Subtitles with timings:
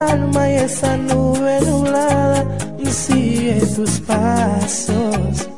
[0.00, 2.44] alma y esa nube nublada
[2.90, 5.48] sigue tus pasos.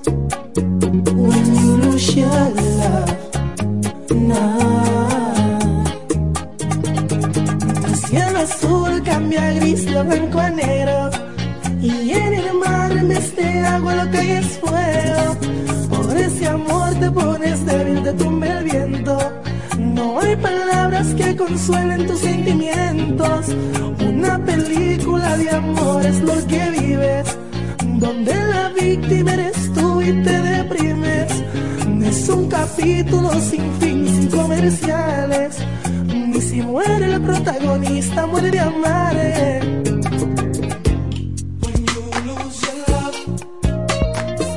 [1.27, 2.29] When you lose your
[2.71, 3.17] love,
[7.85, 11.11] El cielo azul cambia a gris, lo blanco a negro.
[11.81, 15.37] Y en el mar en vez de agua lo que hay es fuego.
[15.91, 19.19] Por ese amor te pones débil, te tumba el viento.
[19.79, 23.47] No hay palabras que consuelen tus sentimientos.
[24.19, 27.39] Una película de amor es lo que vives,
[28.01, 31.45] donde la víctima eres tú y te deprimes.
[32.05, 35.59] Es un capítulo sin fin, sin comerciales.
[36.09, 39.17] Ni si muere el protagonista, muere de amar.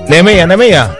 [0.09, 0.98] Nemía, Nemía.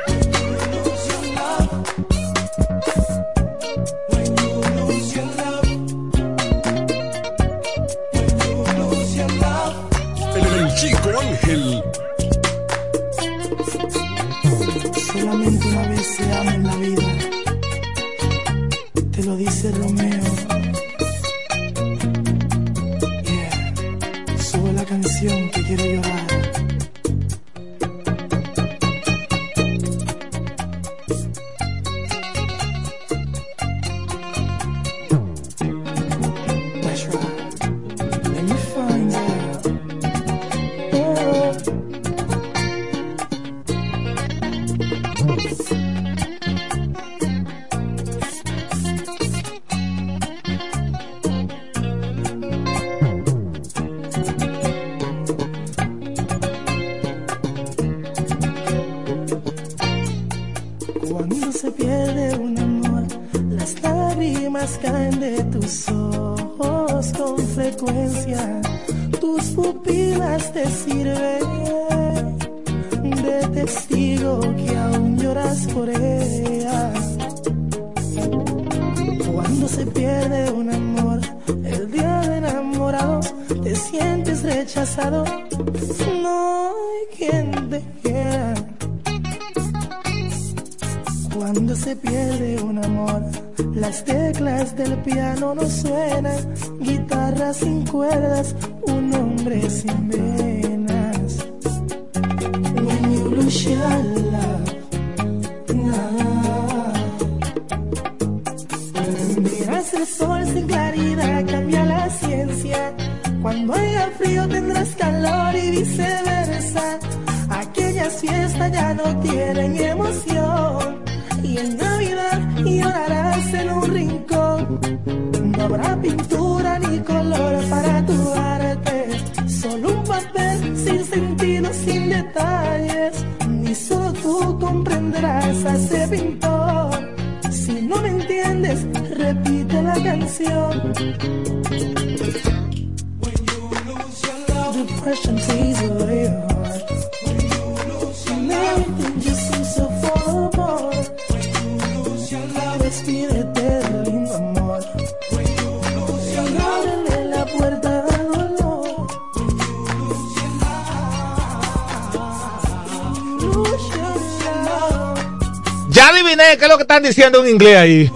[167.04, 168.12] Diciendo en inglés ahí.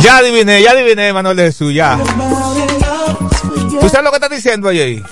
[0.00, 1.98] Ya adiviné, ya adiviné, Manuel de Jesús, ya.
[3.80, 5.02] ¿Tú sabes lo que están diciendo ahí?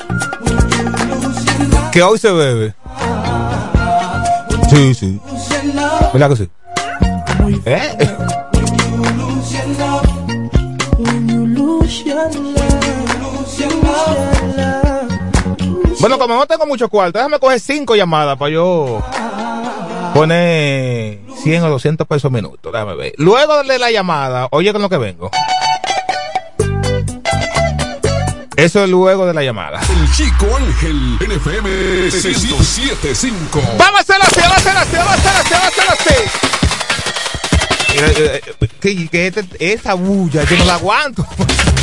[1.92, 2.74] Que hoy se bebe.
[4.70, 5.20] Sí, sí.
[6.12, 6.48] ¿Verdad que sí?
[7.64, 8.08] ¿Eh?
[16.00, 19.02] Bueno, como no tengo mucho cuarto, déjame coger cinco llamadas para yo
[20.14, 22.70] poner 100 o 200 pesos minutos.
[22.70, 23.14] Déjame ver.
[23.16, 25.30] Luego de la llamada, oye con lo que vengo.
[28.54, 29.80] Eso es luego de la llamada.
[29.80, 31.16] El chico Ángel.
[31.26, 33.62] NFM 1075.
[33.78, 35.92] Vamos a hacerlo así, vamos a hacerlo así, vamos a hacerlo así, vamos a hacerlo
[35.98, 36.14] así.
[37.94, 41.26] Eh, eh, Que, que este- esa bulla yo no la aguanto.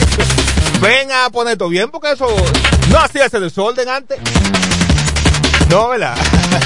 [0.80, 2.28] Ven a poner todo bien porque eso
[2.92, 4.20] no hacía ese desorden antes.
[5.70, 6.16] No, ¿verdad?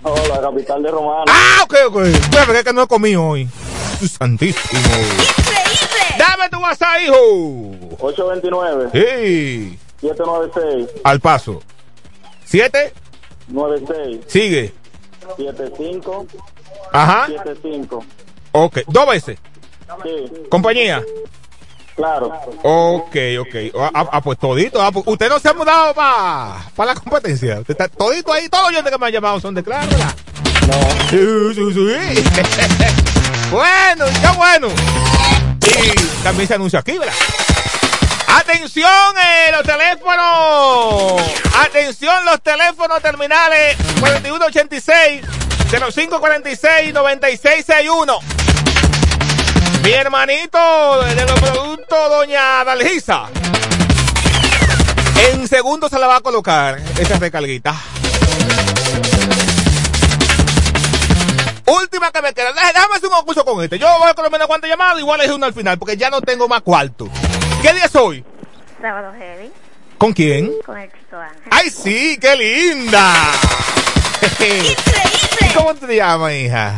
[0.03, 1.25] Oh, la capital de Romano.
[1.29, 1.97] Ah, ok, ok.
[2.07, 3.49] Espérame, es que no he comido hoy.
[4.19, 4.81] Santísimo.
[6.19, 7.97] Dame tu WhatsApp, hijo.
[8.01, 9.79] 829 Sí.
[10.01, 11.63] 796 Al paso.
[12.45, 12.93] Siete.
[13.49, 14.73] 96 Sigue.
[15.37, 16.27] 75
[16.93, 17.27] Ajá.
[17.29, 18.05] 75.
[18.53, 18.79] Ok.
[18.89, 19.39] Dos veces.
[20.03, 21.03] Sí, Compañía.
[21.95, 22.33] Claro.
[22.63, 23.55] Ok, ok.
[23.95, 24.81] Ah, ah, pues todito.
[24.81, 27.61] Ah, pues usted no se ha mudado para la competencia.
[27.61, 28.49] Usted está todito ahí.
[28.49, 30.15] Todos los que me han llamado son de claro, ¿verdad?
[30.67, 31.11] No.
[31.11, 32.25] Sí, sí, sí.
[33.51, 34.69] bueno, qué bueno.
[35.61, 37.15] Y también se anuncia aquí, ¿verdad?
[38.29, 41.23] Atención, eh, los teléfonos.
[41.61, 45.23] Atención, los teléfonos terminales 4186
[45.71, 48.19] 0546 9661.
[49.83, 53.27] Mi hermanito de los productos, doña Dalgisa.
[55.33, 57.75] En segundo se la va a colocar esa recarguita.
[61.67, 62.53] Última que me queda.
[62.53, 63.79] Déjame hacer un concurso con este.
[63.79, 66.49] Yo voy a colocar cuántas llamadas, igual es uno al final, porque ya no tengo
[66.49, 67.09] más cuarto.
[67.61, 68.25] ¿Qué día es hoy?
[68.81, 69.51] Sábado heavy
[69.99, 70.53] ¿Con quién?
[70.67, 71.43] con el chico Ángel.
[71.51, 72.19] ¡Ay, sí!
[72.21, 73.15] ¡Qué linda!
[74.41, 76.73] ¿Y ¿Cómo te llamas, hija?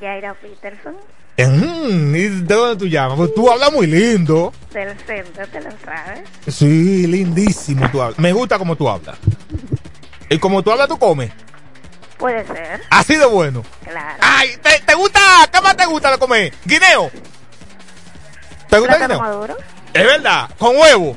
[0.00, 3.16] Yaira Peterson Mm, ¿Y de dónde tú llamas?
[3.18, 4.52] Pues tú hablas muy lindo.
[4.72, 6.20] del centro, ¿te lo sabes?
[6.48, 8.18] Sí, lindísimo tú hablas.
[8.18, 9.16] Me gusta como tú hablas.
[10.28, 11.30] Y como tú hablas, tú comes.
[12.18, 13.62] Puede ser, Así de bueno.
[13.84, 14.16] claro.
[14.20, 15.20] Ay, ¿te, te gusta?
[15.52, 16.52] ¿Qué más te gusta de comer?
[16.64, 17.12] ¿Guineo?
[18.68, 19.20] ¿Te gusta el guineo?
[19.20, 19.56] maduro,
[19.94, 21.16] Es verdad, con huevo.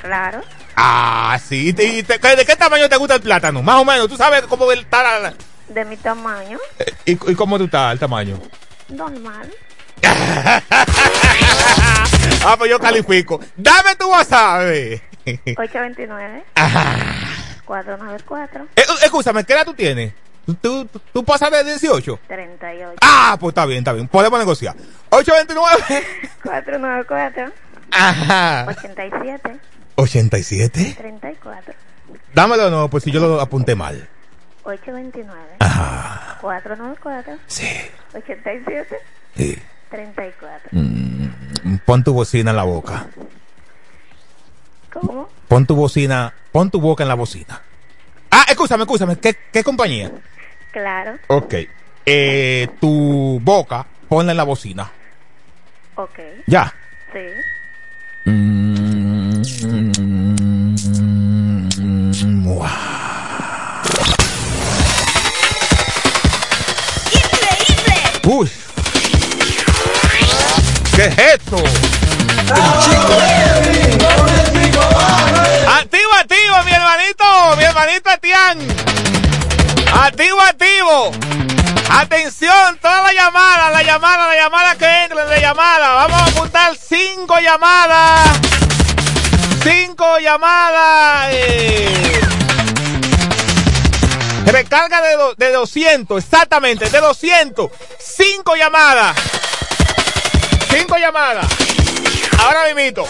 [0.00, 0.40] claro.
[0.74, 1.68] Ah, sí.
[1.68, 3.60] ¿Y te- y te- ¿De qué tamaño te gusta el plátano?
[3.62, 4.08] Más o menos.
[4.08, 5.34] ¿Tú sabes cómo está la- la-
[5.68, 8.38] De mi tamaño, eh, y, y cómo tú estás el tamaño?
[8.88, 9.50] Normal.
[12.44, 13.40] ah, pues yo califico.
[13.56, 14.62] Dame tu WhatsApp.
[14.66, 15.02] eh.
[15.26, 16.94] 829 Ajá.
[17.64, 20.12] 494 Eh, escúchame, ¿qué edad tú tienes?
[20.46, 22.20] ¿Tú, tú, tú pasas de 18?
[22.28, 24.06] 38 Ah, pues está bien, está bien.
[24.06, 24.76] Podemos negociar.
[25.10, 26.06] 829.
[26.44, 27.52] 494
[27.90, 28.66] Ajá.
[28.68, 29.56] 87
[29.96, 30.94] 87.
[30.96, 31.74] 34
[32.34, 34.08] Dámelo de nuevo, pues si yo lo apunté mal.
[34.62, 36.38] 829 Ajá.
[36.40, 37.66] 494 Sí.
[38.16, 38.96] 87
[39.36, 39.58] sí.
[39.90, 43.06] 34 Mm, Pon tu bocina en la boca.
[44.92, 45.28] ¿Cómo?
[45.48, 47.60] Pon tu bocina, pon tu boca en la bocina.
[48.30, 49.16] Ah, escúchame, escúchame.
[49.18, 50.10] ¿Qué, qué compañía?
[50.72, 51.54] Claro, Ok.
[52.08, 54.90] Eh, tu boca, ponla en la bocina.
[55.96, 56.72] ok, Ya.
[57.12, 57.20] sí.
[68.28, 68.50] Uy.
[70.96, 71.56] ¿Qué es esto?
[75.68, 78.58] Activo, activo, mi hermanito, mi hermanito Etián.
[79.92, 81.12] Activo, activo.
[81.88, 85.94] Atención, toda la llamada, la llamada, la llamada que entren de llamada.
[85.94, 88.40] Vamos a apuntar cinco llamadas.
[89.62, 91.28] Cinco llamadas.
[91.30, 92.35] eh.
[94.46, 97.70] Recarga de, do- de 200, exactamente, de 200.
[97.98, 99.16] Cinco llamadas.
[100.70, 101.46] Cinco llamadas.
[102.38, 103.04] Ahora mismito.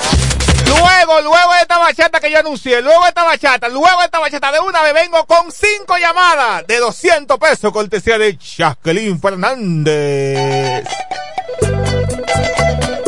[0.66, 4.18] Luego, luego de esta bachata que yo anuncié, luego de esta bachata, luego de esta
[4.18, 10.88] bachata, de una vez vengo con cinco llamadas de 200 pesos, cortesía de Jacqueline Fernández.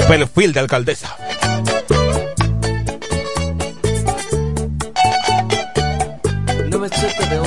[0.06, 1.16] Perfil de alcaldesa.
[6.78, 7.38] Me trate de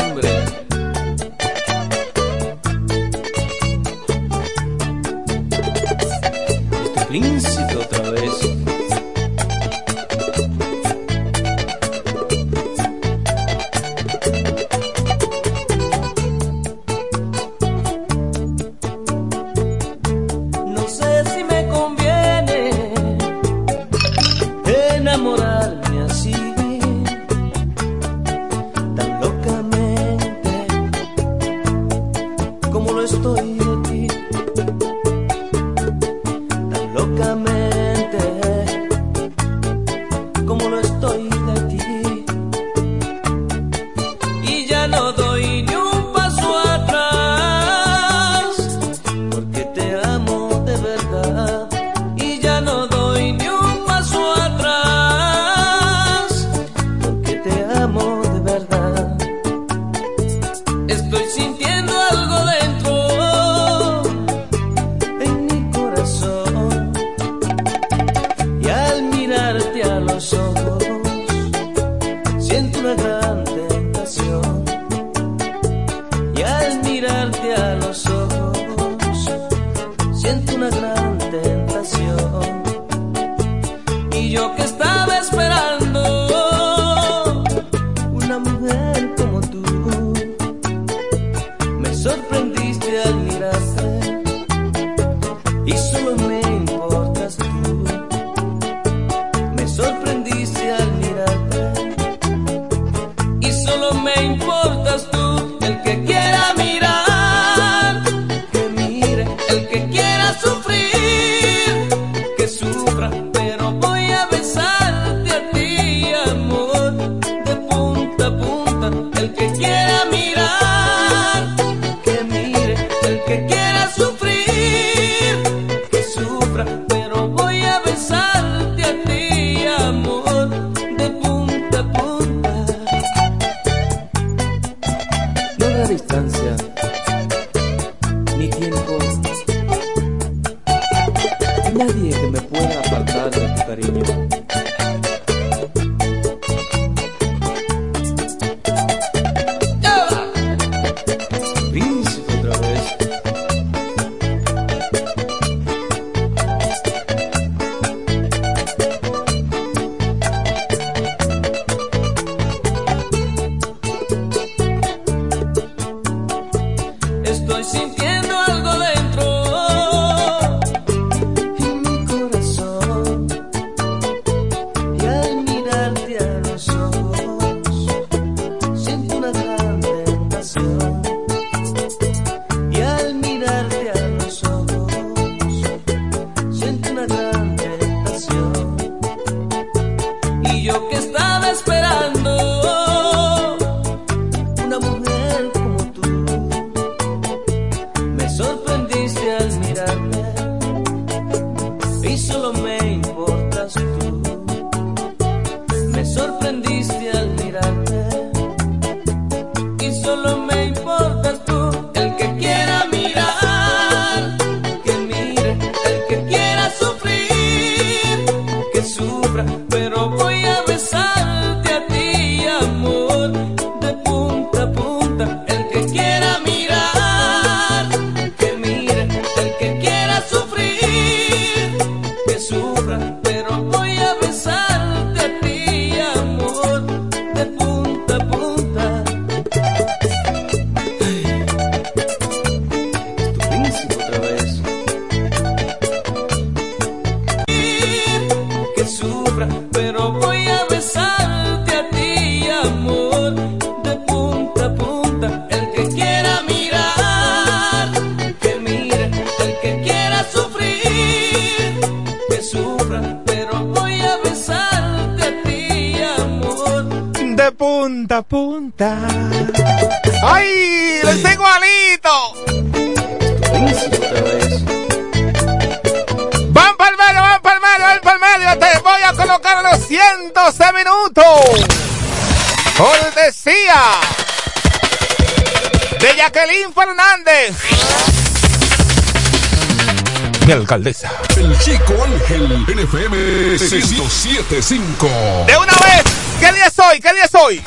[290.52, 291.10] Mi alcaldesa.
[291.38, 293.16] El Chico Ángel NFM
[293.58, 295.08] 1075.
[295.48, 296.04] De una vez,
[296.42, 297.00] ¿qué día es hoy?
[297.00, 297.64] ¿Qué día es hoy?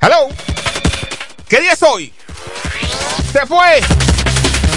[0.00, 0.28] Hello.
[1.48, 2.14] ¿Qué día es hoy?
[3.32, 3.80] Se fue.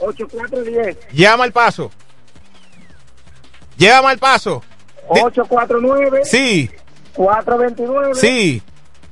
[0.00, 1.90] 8410 Llama al paso.
[3.76, 4.62] Llévame al paso.
[5.14, 6.70] Di- 849 Sí,
[7.14, 8.62] 429 sí.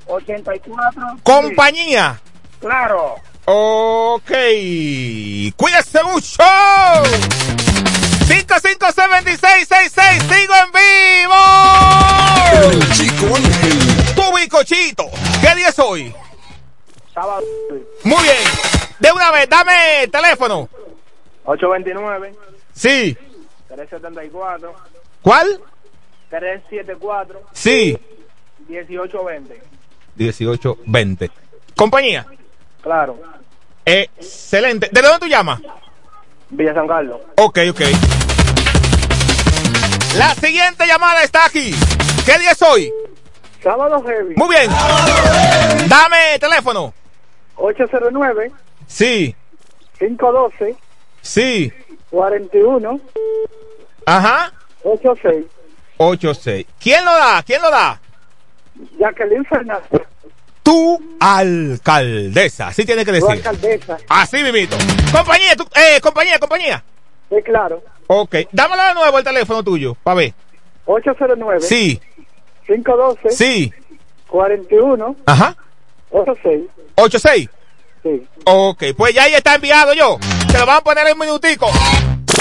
[0.07, 2.21] 84 Compañía.
[2.61, 3.16] Claro.
[3.45, 4.31] Ok.
[5.57, 6.43] Cuídese mucho.
[9.11, 10.23] 557666.
[10.23, 11.35] Sigo en vivo.
[12.63, 14.15] El Chico Ángel.
[14.15, 15.05] Tu bicochito.
[15.41, 16.13] ¿Qué día es hoy?
[17.15, 17.43] Sábado
[18.05, 18.37] Muy bien.
[18.99, 20.69] De una vez, dame teléfono.
[21.45, 22.35] 829
[22.75, 23.17] Sí.
[23.69, 24.75] 374
[25.23, 25.61] ¿Cuál?
[26.31, 27.97] 374 Sí.
[28.69, 29.63] 1820
[30.17, 31.31] 1820.
[31.77, 32.27] Compañía.
[32.83, 33.19] Claro.
[33.85, 34.89] Excelente.
[34.91, 35.61] ¿De dónde tú llamas?
[36.51, 37.21] Villa San Carlos.
[37.37, 37.81] Ok, ok.
[40.17, 41.75] La siguiente llamada está aquí.
[42.25, 42.93] ¿Qué día es hoy?
[43.63, 44.35] Sábado heavy.
[44.37, 44.71] Muy bien.
[45.89, 46.95] Dame teléfono.
[47.57, 48.53] 809
[48.87, 49.35] Sí,
[49.99, 50.77] 512
[51.23, 51.73] sí.
[52.11, 53.01] 41
[54.07, 54.53] Ajá.
[54.85, 55.45] 86
[55.97, 56.67] 86.
[56.79, 57.43] ¿Quién lo da?
[57.43, 58.01] ¿Quién lo da?
[58.99, 60.03] Jacqueline Fernández,
[60.63, 62.69] Tu alcaldesa.
[62.69, 63.31] Así tiene que tu decir.
[63.31, 63.97] alcaldesa.
[64.09, 64.77] Así mimito.
[65.11, 66.85] Compañía, eh, compañía, compañía.
[67.28, 67.83] Sí, claro.
[68.06, 68.37] Ok.
[68.52, 70.35] Dámelo de nuevo el teléfono tuyo, para ver.
[70.87, 72.00] 809 Sí,
[72.66, 73.73] 512 sí.
[74.28, 75.56] 41 Ajá.
[76.11, 76.62] 86
[76.97, 77.49] 86.
[78.02, 78.26] Sí.
[78.45, 80.18] Ok, pues ya ahí está enviado yo.
[80.50, 81.68] Se lo van a poner en un minutico.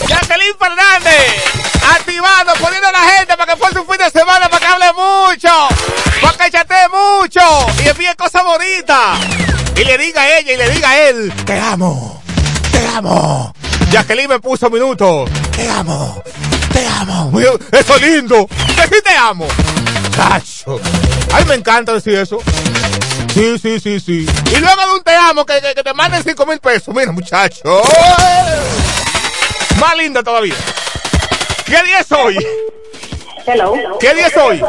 [0.07, 4.59] Jacqueline Fernández, activando, poniendo a la gente para que fuese un fin de semana, para
[4.59, 5.49] que hable mucho,
[6.21, 7.39] para que chatee mucho
[7.83, 9.19] y envíe cosas bonitas.
[9.75, 12.21] Y le diga a ella y le diga a él, te amo,
[12.71, 13.51] te amo.
[13.91, 16.21] Jacqueline me puso minutos, te amo,
[16.73, 17.31] te amo.
[17.71, 19.47] Eso es lindo, que sí te amo.
[20.15, 20.79] Chacho,
[21.33, 22.39] a mí me encanta decir eso.
[23.33, 24.25] Sí, sí, sí, sí.
[24.51, 26.93] Y luego de un te amo que te manden 5 mil pesos.
[26.95, 27.81] Mira, muchacho.
[29.79, 30.55] Más linda todavía.
[31.65, 32.37] ¿Qué día es hoy?
[33.45, 33.73] Hello.
[33.99, 34.61] ¿Qué día es hoy?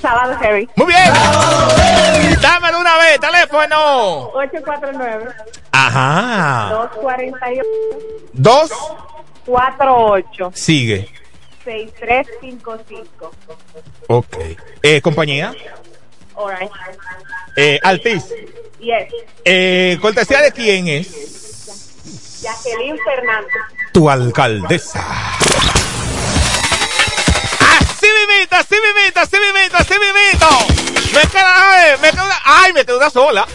[0.00, 0.68] Sábado heavy.
[0.76, 2.40] Muy bien.
[2.40, 4.30] Dámelo una vez, teléfono.
[4.32, 5.30] 849
[5.72, 6.68] Ajá.
[6.70, 7.62] 248
[8.32, 8.70] Dos.
[9.46, 11.08] 48 Sigue.
[11.64, 13.30] 6355.
[14.08, 14.36] Ok.
[14.82, 15.54] Eh, compañía.
[16.36, 16.70] Alright.
[17.56, 18.24] Eh, Altiz.
[18.80, 19.12] Yes.
[19.44, 22.40] Eh, cortesía de quién es?
[22.42, 23.52] Jacqueline Fernández.
[23.92, 25.04] Tu alcaldesa
[28.32, 30.48] mimita, sí mimita, sí mimita, sí mimito.
[31.12, 33.46] Me queda, ay, me queda una, ay, me queda una sola.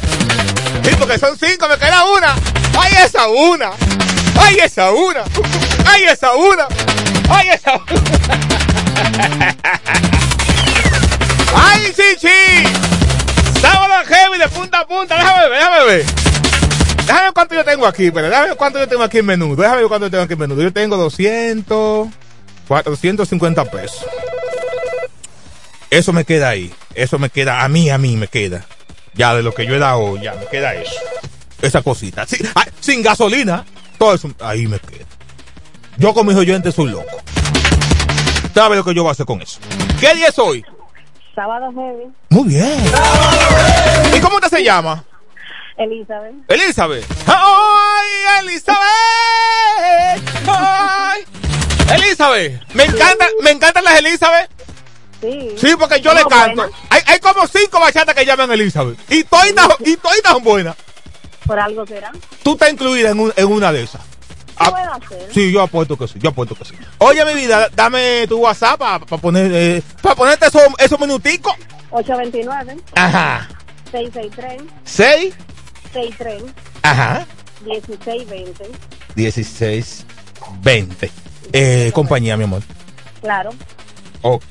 [0.83, 2.35] Sí, porque son cinco, me queda una.
[2.79, 3.71] Ay, esa una.
[4.39, 5.23] Ay, esa una.
[5.85, 6.67] Ay, esa una.
[7.29, 8.01] Ay, esa una.
[11.55, 12.63] Ay, chichi.
[13.61, 15.15] Sábado heavy de punta a punta.
[15.15, 16.05] Déjame ver, déjame ver.
[16.97, 19.55] Déjame ver cuánto yo tengo aquí, pero déjame ver cuánto yo tengo aquí en menudo.
[19.55, 20.61] Déjame ver cuánto yo tengo aquí en menudo.
[20.61, 22.07] Yo tengo 200,
[22.67, 24.05] 450 pesos.
[25.89, 26.73] Eso me queda ahí.
[26.95, 28.65] Eso me queda, a mí, a mí me queda.
[29.13, 30.91] Ya de lo que yo he dado, ya me queda eso.
[31.61, 32.25] Esa cosita.
[32.79, 33.65] Sin gasolina,
[33.97, 35.05] todo eso, ahí me queda.
[35.97, 37.17] Yo con mis oyentes soy loco.
[38.53, 39.59] ¿Sabe lo que yo voy a hacer con eso?
[39.99, 40.63] ¿Qué día es hoy?
[41.35, 42.11] Sábado heavy.
[42.29, 42.83] Muy bien.
[44.15, 45.03] ¿Y cómo usted se llama?
[45.77, 46.33] Elizabeth.
[46.47, 47.05] Elizabeth.
[47.27, 48.79] ¡Ay, Elizabeth!
[50.47, 51.23] ¡Ay!
[51.95, 52.73] Elizabeth.
[52.73, 54.49] Me encanta, me encantan las Elizabeth.
[55.21, 55.55] Sí.
[55.57, 56.69] Sí, porque yo le canto.
[56.89, 58.99] Hay, hay como cinco bachatas que llaman Elizabeth.
[59.11, 59.47] Y todas
[59.85, 60.75] y todas son buenas.
[61.45, 62.11] Por algo será.
[62.43, 64.01] Tú estás incluida en, un- en una de esas.
[64.01, 65.33] ¿Qué Ah, puedo hacer?
[65.33, 66.73] Sí, yo apuesto que sí, yo apuesto que sí.
[66.97, 69.83] Oye, mi vida, dame tu WhatsApp para poner, eh,
[70.15, 71.53] ponerte esos, esos minuticos.
[71.91, 73.47] 829 Ajá.
[73.91, 75.33] 663 6,
[75.93, 76.43] 63
[76.81, 77.25] ajá.
[77.65, 78.69] 1620.
[79.15, 80.05] 16,
[80.61, 81.11] 20.
[81.53, 82.61] Eh, compañía, mi amor.
[83.21, 83.51] Claro.
[84.23, 84.43] Ok.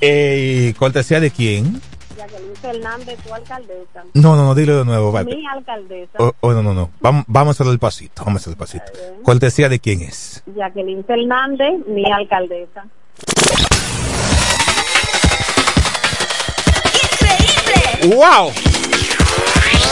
[0.00, 1.80] Eh, ¿Cortesía de quién?
[2.16, 4.04] Jacqueline Fernández, tu alcaldesa.
[4.14, 5.10] No, no, no, dile de nuevo.
[5.12, 5.34] vale.
[5.34, 6.12] Mi alcaldesa.
[6.18, 6.90] Oh, oh, no, no, no.
[7.00, 8.24] Vamos, vamos a hacerlo el pasito.
[8.24, 8.84] Vamos a hacer el pasito.
[9.22, 10.42] ¿Cortesía de quién es?
[10.54, 12.84] Jacqueline Fernández, mi alcaldesa.
[18.04, 18.52] ¡Wow!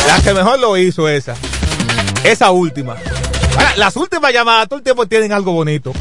[0.06, 1.34] La que mejor lo hizo esa.
[2.24, 2.96] Esa última.
[3.56, 5.92] Ahora, las últimas llamadas todo el tiempo tienen algo bonito.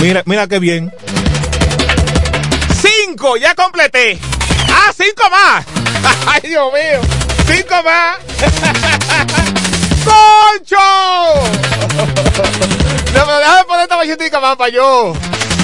[0.00, 0.92] Mira, mira qué bien.
[3.08, 4.18] Cinco, ya completé.
[4.70, 5.64] Ah, cinco más.
[6.26, 7.00] Ay, Dios mío.
[7.46, 8.18] Cinco más.
[10.04, 10.76] ¡Concho!
[13.14, 15.14] No, pero déjame poner esta machetica más para yo.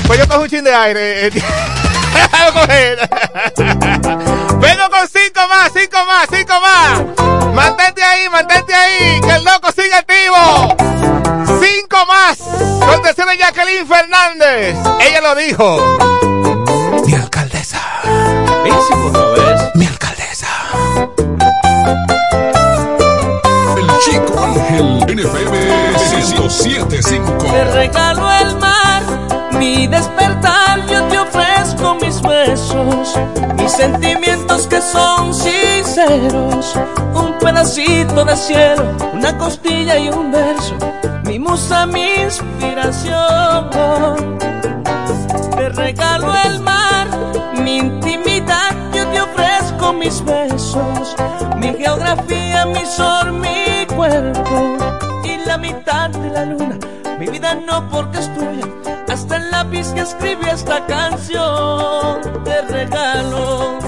[0.07, 1.31] Pues yo cojo un chin de aire.
[2.55, 3.11] Coger.
[3.57, 7.55] Vengo con cinco más, cinco más, cinco más.
[7.55, 11.44] Mantente ahí, mantente ahí, que el loco sigue activo.
[11.65, 12.39] Cinco más.
[12.81, 14.77] Cortesía de Jacqueline Fernández.
[15.01, 15.81] Ella lo dijo.
[17.07, 17.81] Mi alcaldesa.
[19.75, 20.49] Mi alcaldesa.
[23.77, 25.59] El Chico Ángel NFM
[26.29, 27.39] 1075.
[27.39, 29.03] Te regalo el mar,
[29.53, 33.19] mi despertar, yo te ofrezco mis besos,
[33.65, 36.75] mis sentimientos que son sinceros,
[37.15, 40.77] un pedacito de cielo, una costilla y un verso,
[41.25, 43.71] mi musa, mi inspiración.
[45.57, 47.09] Te regalo el mar,
[47.55, 51.17] mi intimidad, yo te ofrezco mis besos,
[51.57, 54.77] mi geografía, mi sol, mi cuerpo
[55.25, 56.79] y la mitad de la luna.
[57.19, 58.29] Mi vida no porque es
[59.15, 63.79] hasta el lápiz que escribí esta canción te regalo.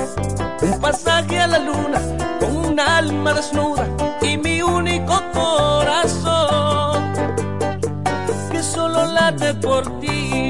[0.62, 2.00] Un pasaje a la luna
[2.38, 3.88] con un alma desnuda
[4.22, 7.12] y mi único corazón
[8.52, 10.45] que solo late por ti.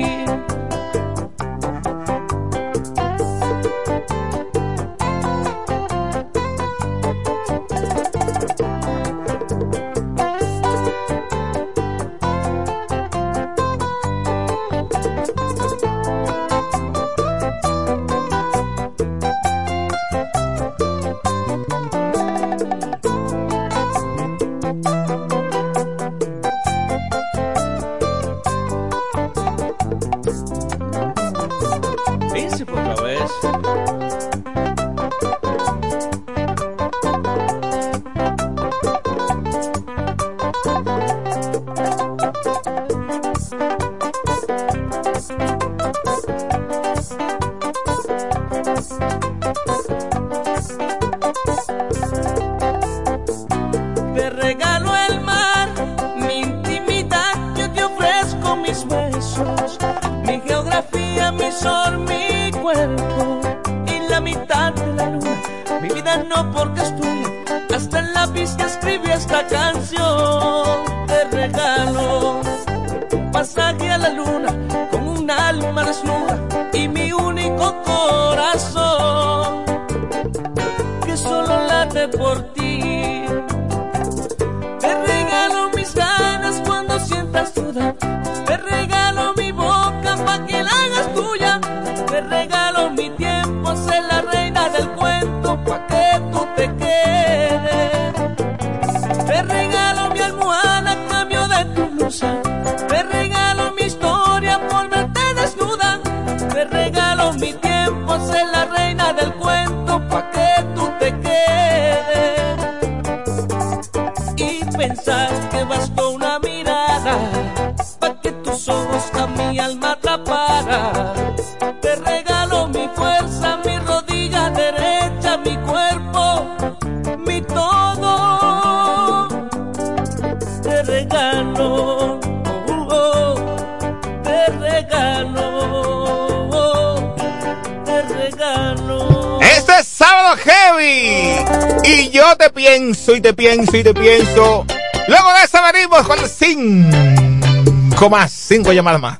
[142.86, 144.64] Pienso y te pienso y te pienso.
[145.08, 149.18] Luego de eso venimos con cinco más, cinco llamadas más.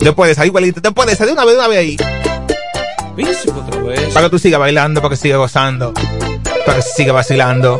[0.00, 1.96] Después de esa, igualito, después de esa, de una vez, de una vez ahí.
[3.54, 4.14] Otra vez.
[4.14, 5.92] Para que tú sigas bailando, para que sigas gozando,
[6.64, 7.78] para que sigas vacilando.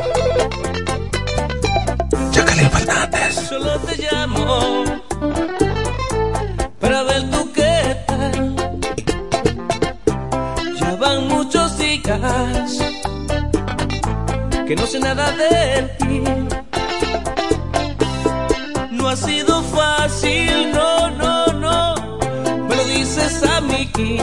[23.91, 24.23] Que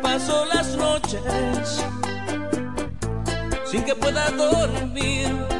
[0.00, 1.82] paso las noches
[3.66, 5.53] sin que pueda dormir.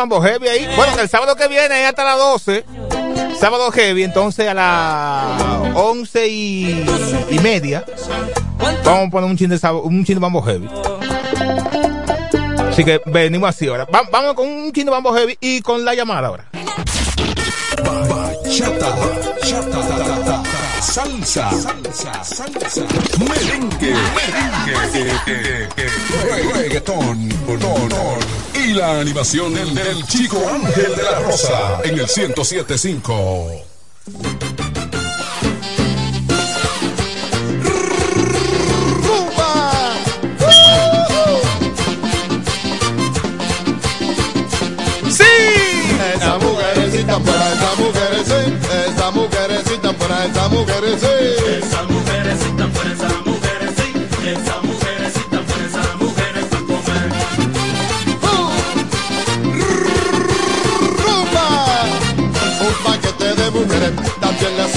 [0.00, 0.66] Mambo heavy ahí.
[0.76, 2.64] Bueno, que el sábado que viene es hasta las 12.
[3.38, 5.42] Sábado heavy, entonces a las
[5.74, 6.84] 11 y,
[7.30, 7.84] y media.
[8.84, 10.68] Vamos a poner un chin de, sábado- un chin de mambo heavy.
[12.70, 13.84] Así que venimos así ahora.
[13.86, 16.44] Va- vamos con un chin de mambo heavy y con la llamada ahora.
[17.82, 20.42] Bachata, bachata,
[20.80, 22.82] salsa, salsa, salsa,
[23.18, 25.68] merengue, merengue,
[26.52, 27.28] reggaetón,
[28.66, 33.64] y la animación del, del chico Ángel de la Rosa en el 1075.
[45.10, 45.24] ¡Sí!
[46.14, 48.90] Esa mujerecita por ahí, esa mujeres sí.
[48.90, 51.09] Esa mujerecita por ahí, esa mujeres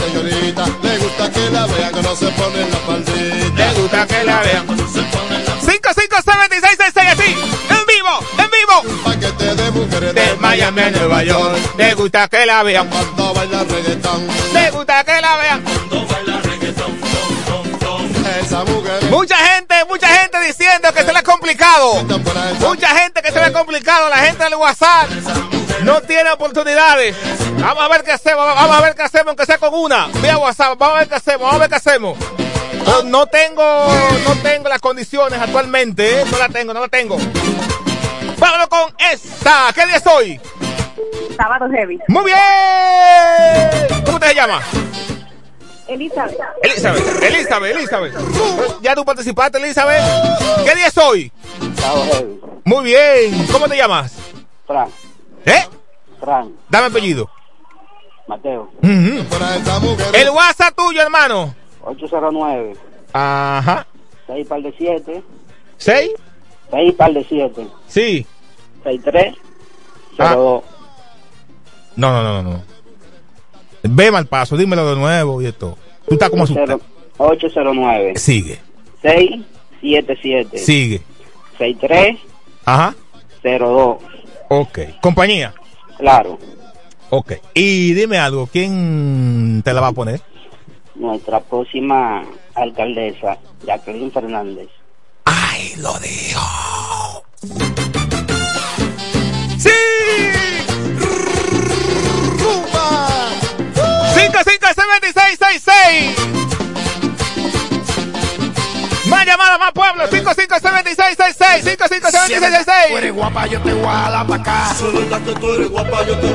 [0.05, 0.65] señorita.
[0.81, 3.65] Le gusta que la vean que no se pone la faldita.
[3.65, 4.67] Me gusta que la vean.
[4.67, 7.31] Se ponen la 557666 así.
[7.69, 8.95] En vivo, en vivo.
[8.95, 11.57] Un paquete de mujeres De Miami a Nueva York.
[11.77, 12.87] Me gusta que la vean.
[12.89, 14.27] Cuando baila reggaetón.
[14.53, 15.61] Me gusta que la vean.
[15.61, 17.03] cuando baila reggaetón.
[19.09, 22.01] Mucha gente, mucha gente diciendo que se le ha complicado.
[22.61, 24.07] Mucha gente que se ha complicado.
[24.07, 25.09] La gente del WhatsApp
[25.83, 27.17] no tiene oportunidades.
[27.59, 28.45] Vamos a ver qué hacemos.
[28.45, 30.07] Vamos a ver qué hacemos, aunque sea con una.
[30.21, 30.77] Vía WhatsApp.
[30.77, 31.41] Vamos a ver qué hacemos.
[31.41, 32.17] Vamos a ver qué hacemos.
[32.85, 33.87] No, no tengo,
[34.25, 36.21] no tengo las condiciones actualmente.
[36.21, 36.25] ¿eh?
[36.31, 37.17] No la tengo, no la tengo.
[38.37, 39.73] Vámonos con esta.
[39.75, 40.39] ¿Qué día es hoy?
[41.35, 41.99] Sábado heavy.
[42.07, 44.03] Muy bien.
[44.05, 44.63] ¿Cómo te llamas?
[45.87, 46.37] Elizabeth.
[46.63, 48.13] Elizabeth, Elizabeth, Elizabeth.
[48.81, 50.01] Ya tú participaste, Elizabeth.
[50.65, 51.31] ¿Qué día es hoy?
[51.75, 52.59] Sábado.
[52.63, 53.47] Muy bien.
[53.51, 54.15] ¿Cómo te llamas?
[54.65, 54.87] Fran,
[55.45, 55.67] ¿Eh?
[56.19, 57.29] Fran, Dame apellido.
[58.27, 60.07] Mateo, esta mujer.
[60.15, 61.53] El WhatsApp tuyo, hermano.
[61.83, 62.77] 809,
[63.11, 63.85] Ajá.
[64.27, 65.23] 6 par de 7,
[65.77, 66.11] ¿Seis?
[66.71, 68.25] 6 par de 7, Sí.
[68.83, 69.35] 63,
[70.17, 70.33] Ah.
[70.35, 70.63] 02.
[71.97, 72.63] No, no, no, no, no.
[73.83, 75.77] Ve mal paso, dímelo de nuevo y esto.
[76.07, 76.79] Tú estás como asustado.
[77.17, 78.59] 809, Sigue,
[79.01, 81.01] 677, sigue.
[81.57, 82.17] 63,
[82.65, 82.95] Ajá.
[83.43, 83.97] 02.
[84.49, 84.79] Ok.
[85.01, 85.53] Compañía.
[85.97, 86.39] Claro,
[87.09, 87.33] Ok.
[87.53, 90.21] Y dime algo, ¿quién te la va a poner?
[90.95, 92.23] nuestra próxima
[92.55, 94.69] alcaldesa, Jacqueline Fernández.
[95.25, 97.23] ¡Ay, lo dijo!
[99.57, 99.69] ¡Sí!
[102.39, 103.07] Rumba.
[104.59, 106.15] 557666
[109.07, 110.09] Más llamadas, más pueblos.
[110.09, 114.73] 557666 557666 guapa, yo te voy a dar pa' acá.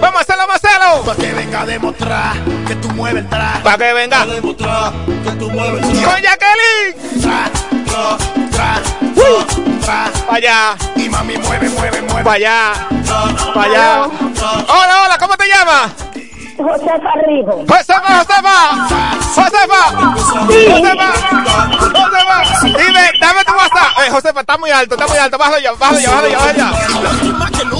[0.01, 1.03] Vamos a hacerlo, vamos a hacerlo.
[1.05, 2.35] Pa' que venga a demostrar
[2.67, 3.61] que tú mueves el traje.
[3.63, 4.27] Para que venga.
[4.27, 4.93] demostrar
[5.25, 6.95] que tú mueves el Con Jacqueline.
[7.23, 7.51] tra,
[7.87, 8.19] tra,
[8.51, 8.83] tra,
[9.85, 10.11] tra.
[10.27, 12.23] Para allá, Y mami, mueve, mueve, mueve.
[12.23, 12.73] para allá,
[13.55, 14.03] para allá.
[14.69, 15.91] Hola, hola, ¿cómo te llamas?
[16.59, 17.65] José Farrijo.
[17.69, 18.57] Josefa, Josefa.
[19.35, 19.83] Josefa.
[20.69, 21.09] Josefa.
[21.95, 22.39] Josefa.
[22.63, 23.99] Dime, dame tu WhatsApp.
[24.07, 25.39] Eh, Josefa, está muy alto, está muy alto.
[25.39, 27.79] Bájalo ya, bájalo ya, bájalo ya, bájalo ya.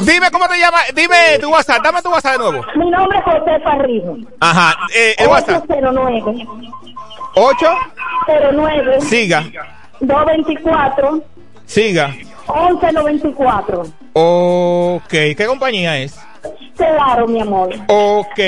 [0.00, 0.82] Dime cómo te llamas.
[0.94, 1.82] Dime tu WhatsApp.
[1.82, 2.64] Dame tu WhatsApp de nuevo.
[2.76, 4.16] Mi nombre es José Farrijo.
[4.40, 4.76] Ajá.
[4.94, 5.64] Eh, el WhatsApp.
[5.70, 6.46] 809
[7.34, 7.66] 8.
[8.52, 9.44] 09 Siga.
[10.00, 11.20] 224
[11.66, 12.08] Siga.
[12.48, 13.82] 1194.
[14.12, 15.08] Ok.
[15.10, 16.18] ¿Qué compañía es?
[16.76, 17.70] Claro, mi amor.
[17.88, 18.38] Ok.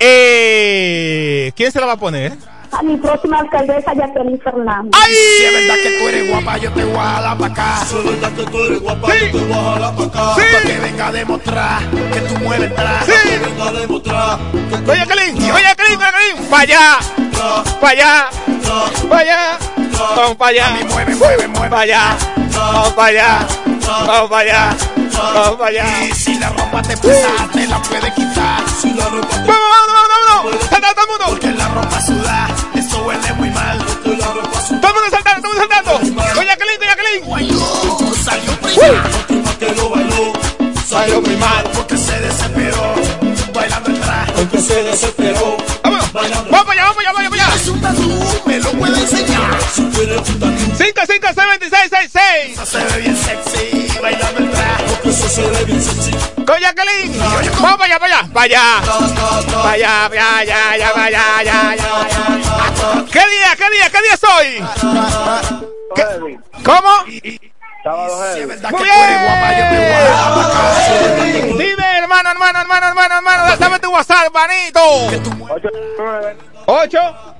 [0.00, 2.32] Eh, ¿Quién se la va a poner?
[2.72, 4.90] A mi próxima alcaldesa, Jacqueline Fernández.
[5.00, 5.12] ¡Ay!
[5.14, 7.76] Si es verdad que tú eres guapa, yo te voy a dar pa' acá.
[7.86, 9.18] Si es verdad que tú eres guapa, Sí.
[9.20, 10.34] yo te voy a jalar pa' acá.
[10.34, 10.40] Sí.
[10.52, 13.12] Pa' que venga a demostrar que tú mueves traje.
[13.12, 13.28] Sí.
[13.30, 14.38] Que venga a demostrar
[14.70, 15.52] que tú Oye, Jacqueline.
[15.52, 16.50] Oye, Jacqueline, Jacqueline.
[16.50, 16.98] Para allá.
[17.80, 18.30] Para allá.
[19.08, 19.58] Para allá.
[20.16, 20.66] Vamos para allá.
[20.90, 21.70] Mueve, mueve, mueve.
[21.70, 22.16] Para allá.
[22.56, 23.46] Vamos para allá.
[24.06, 24.76] Vamos para allá.
[25.16, 26.04] Vamos allá.
[26.06, 28.62] Y si la ropa te pesa, te la puedes quitar.
[28.80, 30.68] Si la ropa te Vamos, vamos, vamos, vamos.
[30.70, 31.24] Salta todo el mundo.
[31.28, 33.78] Porque la ropa suda, eso huele muy mal.
[33.78, 34.80] La ropa suda.
[34.80, 36.34] Todo el mundo saltando, todo el mundo saltando.
[36.34, 37.30] Con Jacqueline, con Jacqueline.
[37.30, 39.04] Bailó, salió prima.
[39.28, 40.32] Última que lo bailó,
[40.86, 41.64] salió muy mal.
[41.74, 42.94] Porque se desesperó,
[43.52, 44.32] bailando el traje.
[44.32, 46.12] Porque se desesperó, Vamos.
[46.12, 47.43] Vamos allá, vamos allá, vamos allá.
[47.64, 49.58] Me lo puede enseñar.
[49.72, 52.60] Si quieres un tatú, 557666.
[52.68, 54.50] se ve bien sexy, bailando el
[55.08, 56.10] eso se ve bien sexy.
[56.44, 57.18] Con Jacqueline.
[57.18, 58.28] Vamos para allá, para allá.
[58.32, 58.82] Para allá.
[59.50, 63.04] Para allá, para allá, para allá, ya, ya, ya.
[63.10, 64.62] ¿Qué día, qué día, qué día soy?
[66.64, 66.90] ¿Cómo?
[67.82, 68.56] sábado heavy.
[68.70, 68.82] Muy
[71.32, 71.58] bien.
[71.58, 74.80] Dime, hermano, hermano, hermano, hermano, hermano, dame tu WhatsApp, hermanito.
[75.48, 77.33] 89, 8,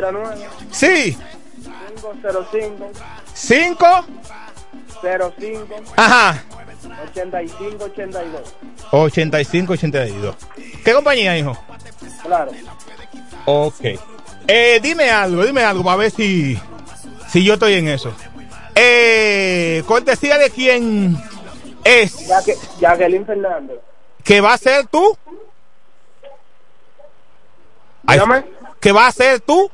[0.00, 1.16] 09, sí,
[2.12, 2.90] 505,
[3.34, 4.04] 5,
[5.38, 6.42] 05, ajá,
[7.10, 8.54] 85, 82.
[8.90, 10.36] 85, 82.
[10.84, 11.56] ¿Qué compañía, hijo?
[12.22, 12.50] Claro,
[13.46, 13.80] Ok.
[14.46, 16.58] Eh, dime algo, dime algo para ver si,
[17.28, 18.12] si yo estoy en eso.
[18.74, 21.16] Eh, cortesía de quién
[21.84, 23.78] es Jaque- Jacqueline Fernández.
[24.22, 25.16] que va a ser tú.
[28.02, 28.44] Dígame.
[28.84, 29.70] ¿Que va a ser tú?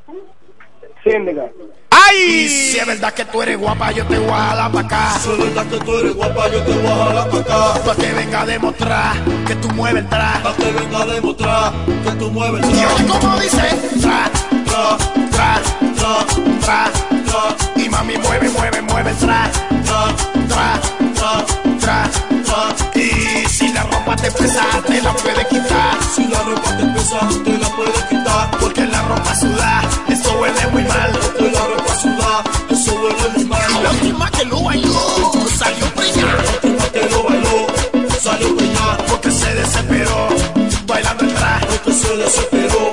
[1.02, 1.42] Síndica.
[1.90, 2.16] ¡Ay!
[2.16, 5.18] Y si es verdad que tú eres guapa, yo te voy a jalar pa' acá.
[5.18, 7.80] Si es verdad que tú eres guapa, yo te voy a jalar pa' acá.
[7.86, 9.16] Pa' que venga a demostrar
[9.48, 10.08] que tú mueves el.
[10.08, 11.72] Pa' que venga a demostrar
[12.04, 12.82] que tú mueves el traje.
[12.82, 13.68] Y oye cómo dice,
[14.00, 14.30] tra,
[14.64, 14.96] tra,
[15.32, 15.60] tra,
[15.96, 16.26] tra,
[16.60, 16.92] tra,
[17.26, 17.82] tra.
[17.82, 19.50] Y mami mueve, mueve, mueve el traje.
[19.86, 20.14] Tra,
[20.46, 20.80] tra,
[21.16, 21.44] tra,
[21.80, 22.10] tra,
[22.44, 22.89] tra.
[23.60, 25.98] Si la ropa te pesa, te la puedes quitar.
[26.16, 28.50] Si la ropa te pesa, te la puedes quitar.
[28.58, 31.10] Porque la ropa suda, eso huele muy mal.
[31.12, 33.82] Porque la ropa suda, eso huele muy mal.
[33.82, 36.42] La última que lo bailó, salió preñada.
[36.42, 37.66] La última que lo bailó,
[38.18, 38.96] salió preñada.
[39.08, 40.28] Porque se desesperó,
[40.86, 41.66] bailando el traje.
[41.66, 42.90] Porque se desesperó,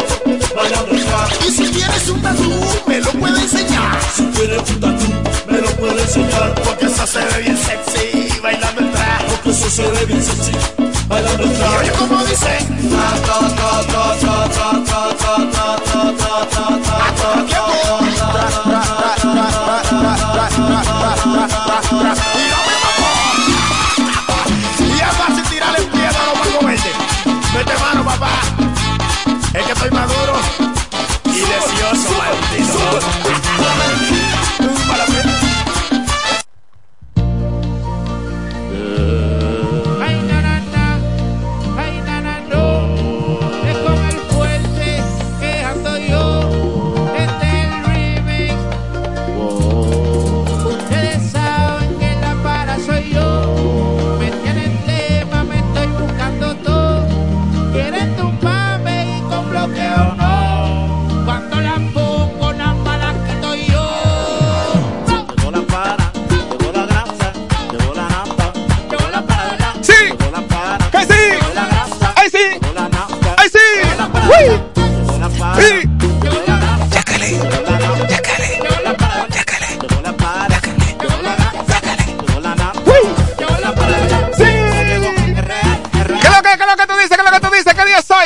[0.54, 1.48] bailando el.
[1.48, 2.54] Y si tienes un tatú,
[2.88, 4.00] me lo puedes enseñar.
[4.14, 5.14] Si tienes un tatú,
[5.50, 6.54] me lo puedes enseñar.
[6.66, 8.97] Porque eso se ve bien sexy, bailando el traje.
[9.58, 10.52] Ve bien sexy,
[11.08, 11.88] bailando traje.
[11.88, 12.60] Y como dice.
[12.91, 17.43] Ta, ta, ta, ta, ta, ta, ta, ta, ta, ta, ta, ta, ta, ta,
[21.48, 22.13] ta,
[24.80, 26.96] Y es fácil tirarle piedra a los mangos verdes.
[27.54, 28.30] Mete mano, papá.
[29.54, 30.36] Es que estoy maduro
[31.26, 33.57] y deseoso, maldito.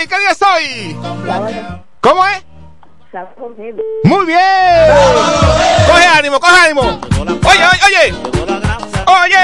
[0.02, 0.10] Dices?
[0.10, 0.98] ¿Qué día día soy?
[2.02, 2.44] ¿Cómo es?
[4.04, 4.40] Muy bien.
[5.88, 6.82] Coge ánimo, coge ánimo.
[6.82, 8.14] Oye, oye, oye.
[9.06, 9.44] Oye.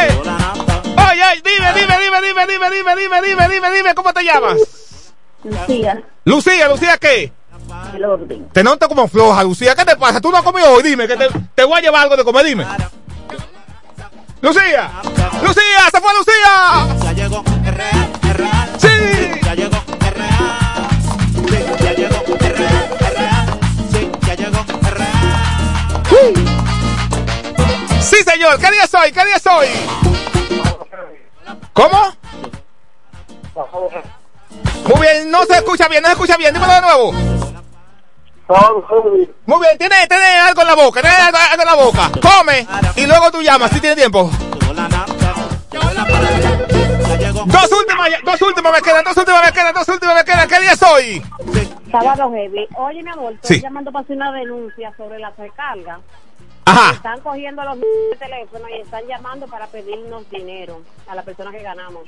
[1.09, 4.57] Oye, dime, dime, dime, dime, dime, dime, dime, dime, dime, dime, ¿cómo te llamas?
[5.43, 7.31] Lucía, Lucía, Lucía, ¿qué?
[7.93, 8.49] el orden.
[8.49, 9.75] Te noto como floja, Lucía.
[9.75, 10.19] ¿Qué te pasa?
[10.21, 10.81] ¿Tú no has comido hoy?
[10.83, 12.65] Dime, que te, te voy a llevar algo de comer, dime.
[14.41, 14.89] Lucía,
[15.41, 16.87] Lucía, se fue Lucía.
[28.07, 28.57] Sí, señor.
[28.59, 29.11] ¿Qué día soy?
[29.11, 29.67] ¿Qué día soy?
[31.73, 32.13] ¿Cómo?
[34.87, 36.53] Muy bien, no se escucha bien, no se escucha bien.
[36.53, 37.11] Dímelo de nuevo.
[39.45, 42.11] Muy bien, tiene, tiene algo en la boca, tiene algo, algo en la boca.
[42.21, 44.31] Come y luego tú llamas si tiene tiempo.
[44.61, 45.33] Llegó la nafta,
[45.71, 47.17] llegó la para.
[47.17, 47.43] Ya llegó.
[47.45, 50.47] Dos últimas, dos últimas me quedan, dos últimas me quedan, dos últimas me quedan.
[50.47, 51.21] ¿Qué día soy?
[51.91, 52.67] Sábado heavy.
[52.77, 53.61] Oye, mi amor, estoy Sí.
[53.61, 55.99] llamando para hacer una denuncia sobre las recargas.
[56.67, 56.91] Ajá.
[56.91, 61.51] Están cogiendo los números de teléfono y están llamando para pedirnos dinero a la persona
[61.51, 62.03] que ganamos.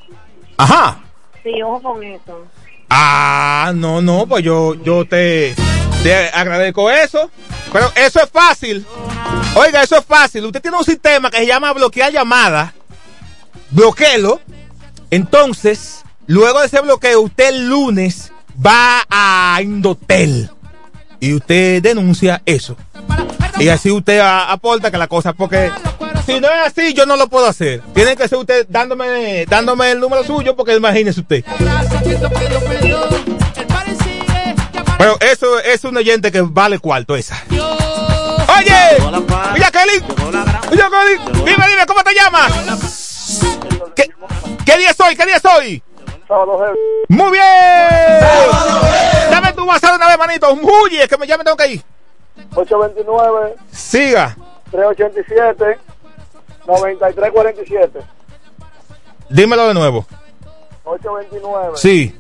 [0.58, 1.00] Ajá.
[1.44, 2.46] Sí, ojo con eso.
[2.90, 5.56] Ah, no, no, pues yo, yo te,
[6.04, 7.32] te agradezco eso.
[7.72, 8.86] Pero eso es fácil.
[9.56, 10.46] Oiga, eso es fácil.
[10.46, 12.74] Usted tiene un sistema que se llama bloquear llamadas.
[13.70, 14.42] Bloquéelo.
[15.10, 18.34] Entonces, luego de ese bloqueo, usted el lunes
[18.66, 20.50] va a Indotel.
[21.22, 22.76] Y usted denuncia eso.
[23.60, 25.70] Y así usted aporta que la cosa, porque
[26.26, 27.82] si no es así, yo no lo puedo hacer.
[27.94, 31.44] Tiene que ser usted dándome, dándome el número suyo, porque imagínese usted.
[34.98, 37.36] Pero eso es un oyente que vale cuarto esa.
[37.50, 38.98] Oye,
[39.58, 40.04] Jacqueline,
[40.72, 42.52] Jacqueline, dime, dime, ¿cómo te llamas?
[43.96, 45.16] ¿Qué, día soy?
[45.16, 45.84] ¿Qué día soy?
[47.08, 47.44] Muy bien.
[49.32, 50.56] Dame tu WhatsApp una vez, manito.
[50.56, 51.84] Muy bien, que me llame, tengo que ir.
[52.56, 54.36] 829 Siga.
[54.72, 55.80] 387
[56.68, 58.00] 9347
[59.30, 60.06] Dímelo de nuevo.
[60.84, 62.16] 829 Sí.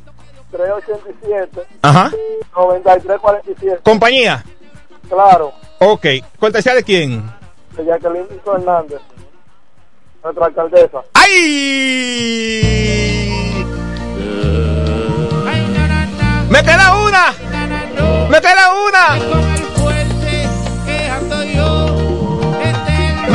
[0.51, 2.11] 387 Ajá.
[2.55, 4.43] 9347 Compañía.
[5.09, 6.05] Claro, Ok.
[6.39, 7.31] ¿Cortesía de quién?
[7.77, 8.99] de Jacqueline Fernández,
[10.23, 10.99] nuestra alcaldesa.
[11.13, 12.65] ¡Ay!
[16.49, 17.33] ¡Me queda una!
[18.29, 19.68] ¡Me queda una!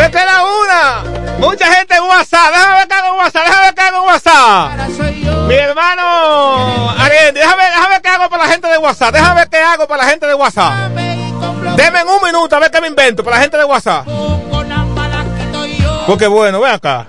[0.05, 1.03] ¡Me queda una!
[1.39, 2.53] Mucha gente en WhatsApp.
[2.53, 3.47] Déjame ver qué hago en WhatsApp.
[3.47, 5.49] Déjame ver qué hago en WhatsApp.
[5.49, 9.15] Mi hermano Ariel, déjame, déjame ver qué hago para la gente de WhatsApp.
[9.15, 10.73] Déjame ver qué hago para la gente de WhatsApp.
[11.77, 14.07] Deme en un minuto a ver qué me invento para la gente de WhatsApp.
[16.07, 17.07] Porque bueno, ven acá.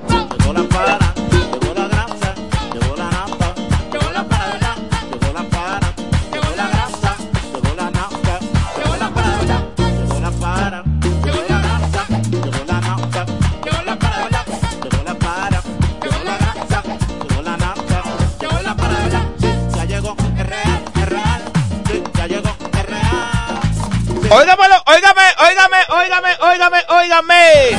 [24.36, 27.70] Óigamelo, óigame, óigame, óigame, óigame, óigame.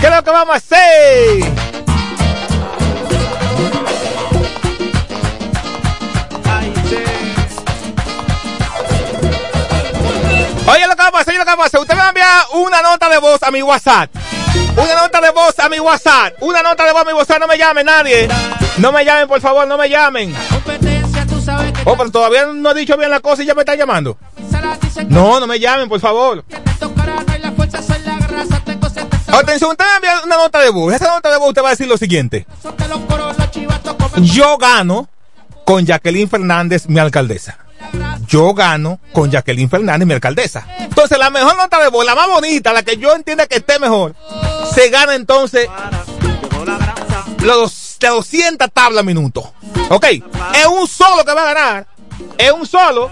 [0.00, 1.44] ¿Qué es lo que vamos a hacer?
[10.66, 11.80] Oye lo que vamos a hacer?
[11.80, 14.10] Usted me va a enviar una nota de voz a mi WhatsApp.
[14.74, 16.36] Una nota de voz a mi WhatsApp.
[16.40, 17.38] Una nota de voz a mi WhatsApp.
[17.38, 18.28] No me llame nadie.
[18.78, 20.34] No me llamen, por favor, no me llamen.
[21.84, 24.16] Oh, pero todavía no he dicho bien la cosa y ya me están llamando.
[25.08, 26.44] No, no me llamen, por favor.
[26.44, 30.20] te tocará, no hay la fuerza, soy la grasa, tengo 70 Atención, usted me envía
[30.24, 30.94] una nota de voz.
[30.94, 32.46] Esa nota de voz usted va a decir lo siguiente.
[34.20, 35.08] Yo gano
[35.64, 37.58] con Jacqueline Fernández, mi alcaldesa.
[38.26, 40.66] Yo gano con Jacqueline Fernández, mi alcaldesa.
[40.78, 43.78] Entonces, la mejor nota de voz, la más bonita, la que yo entienda que esté
[43.78, 44.14] mejor,
[44.74, 45.68] se gana entonces
[47.42, 49.44] los 200 tablas minutos.
[49.90, 50.04] ¿Ok?
[50.54, 51.86] Es un solo que va a ganar.
[52.38, 53.10] Es un solo.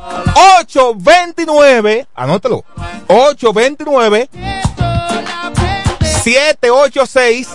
[0.62, 2.64] 829, anótalo,
[3.06, 4.30] 829
[6.24, 7.48] 786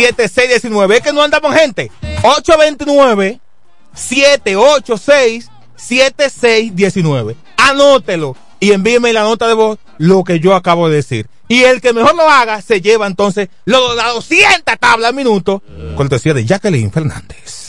[0.00, 0.96] 7619.
[0.96, 1.90] Es que no andamos gente.
[2.22, 3.40] 829
[3.94, 7.36] 786 7619.
[7.56, 11.28] Anótelo y envíeme la nota de voz lo que yo acabo de decir.
[11.48, 15.62] Y el que mejor lo haga se lleva entonces los las 200 tablas al minuto.
[15.96, 17.67] Cortesía de Jacqueline Fernández.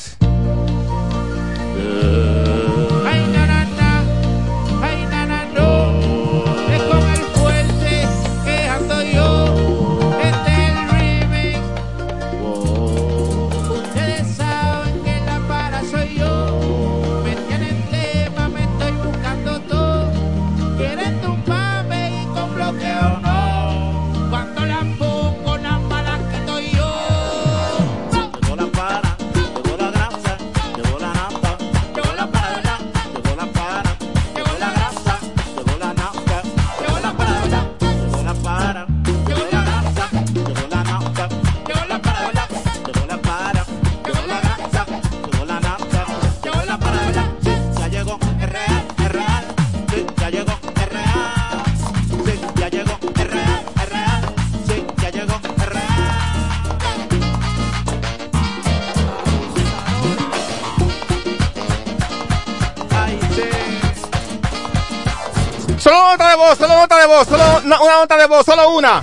[65.90, 68.78] Solo nota de voz, solo nota de voz, solo una, una nota de voz, solo
[68.78, 69.02] una.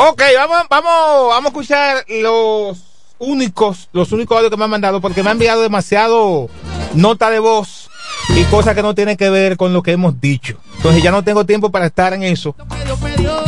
[0.00, 2.78] Ok, vamos, vamos, vamos a escuchar los
[3.18, 6.48] únicos, los únicos audios que me han mandado porque me han enviado demasiado
[6.94, 7.90] nota de voz
[8.28, 10.56] y cosas que no tienen que ver con lo que hemos dicho.
[10.76, 12.54] Entonces ya no tengo tiempo para estar en eso.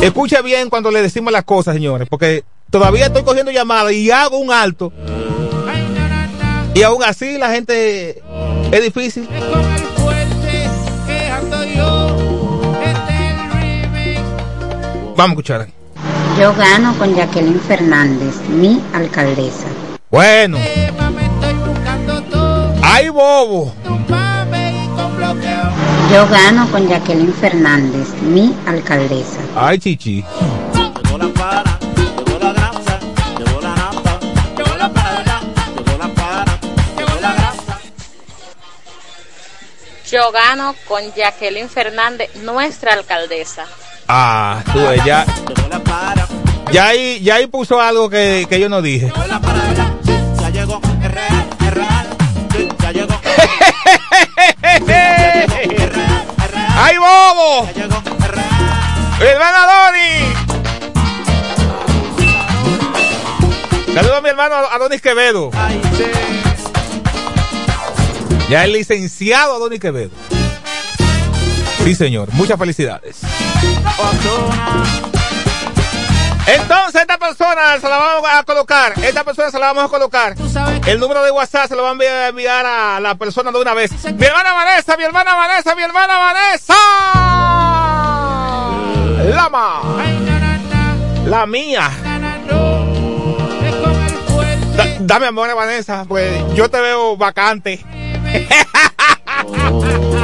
[0.01, 4.37] Escuche bien cuando le decimos las cosas, señores, porque todavía estoy cogiendo llamadas y hago
[4.37, 4.91] un alto.
[6.73, 8.21] Y aún así la gente
[8.73, 9.25] es difícil.
[15.15, 15.80] Vamos a escuchar.
[16.39, 19.67] Yo gano con Jacqueline Fernández, mi alcaldesa.
[20.09, 20.57] Bueno.
[22.81, 23.73] ¡Ay, bobo!
[26.11, 29.39] Yo gano con Jacqueline Fernández, mi alcaldesa.
[29.55, 30.25] ¡Ay, chichi!
[40.09, 43.65] Yo gano con Jacqueline Fernández, nuestra alcaldesa.
[44.07, 45.25] Ah, tú ya.
[46.71, 49.11] Ya ahí, ya ahí puso algo que, que yo no dije.
[56.75, 57.67] ¡Ay, bobo!
[59.19, 60.33] ¡Hermana Doni!
[63.93, 65.51] Saludos a mi hermano Adonis Quevedo.
[68.49, 70.11] Ya el licenciado Adonis Quevedo.
[71.83, 72.31] Sí, señor.
[72.33, 73.21] Muchas felicidades.
[76.45, 78.93] Entonces, esta persona se la vamos a colocar.
[79.03, 80.35] Esta persona se la vamos a colocar.
[80.85, 83.91] El número de WhatsApp se lo van a enviar a la persona de una vez.
[83.91, 86.75] Mi hermana Vanessa, mi hermana Vanessa, mi hermana Vanessa.
[89.35, 89.81] Lama.
[91.25, 91.89] La mía.
[94.75, 97.79] Da, dame amor, Vanessa, pues yo te veo vacante.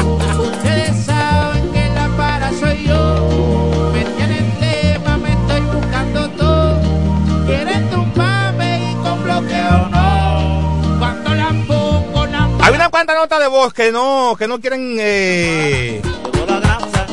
[12.92, 16.02] la Hay una cuanta nota de voz que no, que no quieren eh,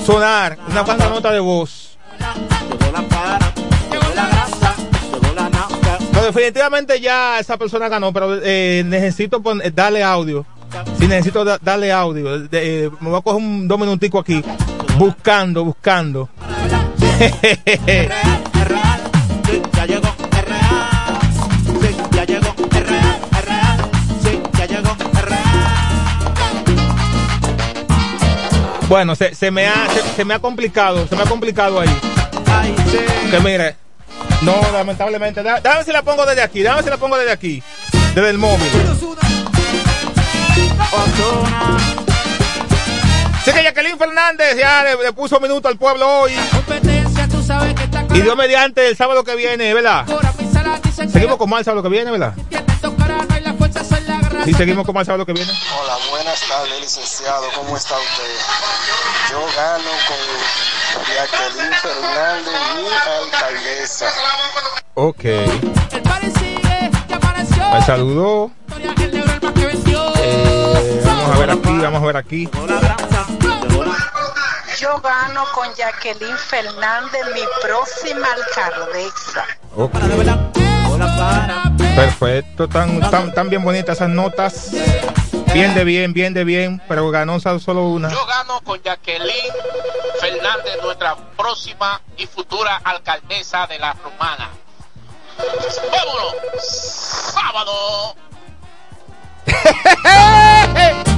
[0.07, 0.57] sonar.
[0.68, 1.99] Una cuanta nota de voz.
[6.12, 10.47] No, definitivamente ya esa persona ganó, pero eh, necesito eh, darle audio.
[10.99, 12.47] Sí, necesito da- darle audio.
[12.53, 14.43] Eh, me voy a coger un dos minuticos aquí.
[14.97, 16.29] Buscando, buscando.
[28.95, 31.88] bueno, se, se me ha, se, se me ha complicado, se me ha complicado ahí.
[33.28, 33.74] Que mire,
[34.42, 35.42] no, lamentablemente.
[35.42, 37.61] da- ver si la pongo desde aquí, ver si la pongo desde aquí,
[38.14, 38.70] desde el móvil.
[43.45, 46.30] Sé que Jacqueline Fernández ya le, le puso minuto al pueblo hoy.
[48.14, 50.07] Y Dios mediante el sábado que viene, ¿verdad?
[51.12, 52.32] Seguimos con más el sábado que viene, ¿verdad?
[54.43, 55.53] Sí, seguimos con más el sábado que viene.
[55.80, 57.47] Hola, buenas tardes, licenciado.
[57.55, 58.37] ¿Cómo está usted?
[59.30, 60.18] Yo gano con
[61.07, 62.89] Jacqueline Fernández, mi
[63.24, 64.07] alcaldesa.
[64.95, 65.24] Ok.
[67.72, 68.51] Me saludó.
[70.18, 72.49] Eh, vamos a ver aquí, vamos a ver aquí.
[74.78, 79.47] Yo gano con Jacqueline Fernández, mi próxima alcaldesa.
[79.76, 79.95] Ok.
[81.95, 84.70] Perfecto, tan, tan, tan bien bonitas esas notas.
[85.53, 88.11] Bien de bien, bien de bien, pero ganó solo una.
[88.11, 89.53] Yo gano con Jacqueline
[90.20, 94.51] Fernández, nuestra próxima y futura alcaldesa de la Romana.
[95.92, 96.34] ¡Vámonos!
[97.32, 98.16] ¡Sábado!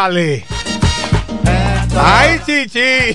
[0.00, 0.46] ¡Huépale!
[2.02, 3.14] ¡Ay, chichi!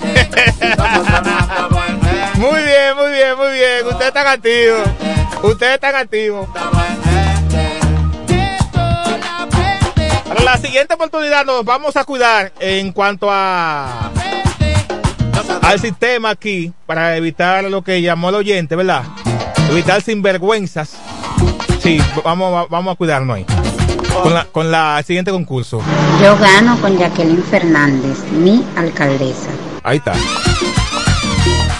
[2.36, 3.86] muy bien, muy bien, muy bien.
[3.90, 4.76] Usted está activo.
[5.42, 6.48] Usted está activo.
[10.28, 14.12] Para la siguiente oportunidad nos vamos a cuidar en cuanto a
[15.62, 19.02] al sistema aquí para evitar lo que llamó el oyente, ¿verdad?
[19.70, 20.96] Evitar sinvergüenzas.
[21.80, 23.65] Sí, vamos, vamos a cuidarnos ahí
[24.52, 25.80] con la, siguiente concurso.
[26.22, 29.50] Yo gano con Jacqueline Fernández, mi alcaldesa.
[29.82, 30.12] Ahí está.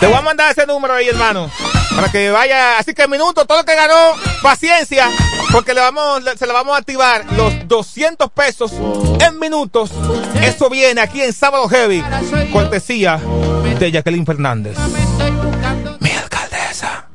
[0.01, 1.51] Te voy a mandar ese número ahí, hermano.
[1.95, 2.79] Para que vaya.
[2.79, 5.09] Así que minuto, todo lo que ganó, paciencia.
[5.53, 8.73] Porque le vamos, se le vamos a activar los 200 pesos
[9.21, 9.91] en minutos.
[10.43, 12.05] Eso viene aquí en Sábado Heavy.
[12.53, 13.21] Cortesía
[13.79, 14.77] de Jacqueline Fernández.
[16.01, 17.07] Mi alcaldesa.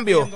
[0.00, 0.28] Cambio.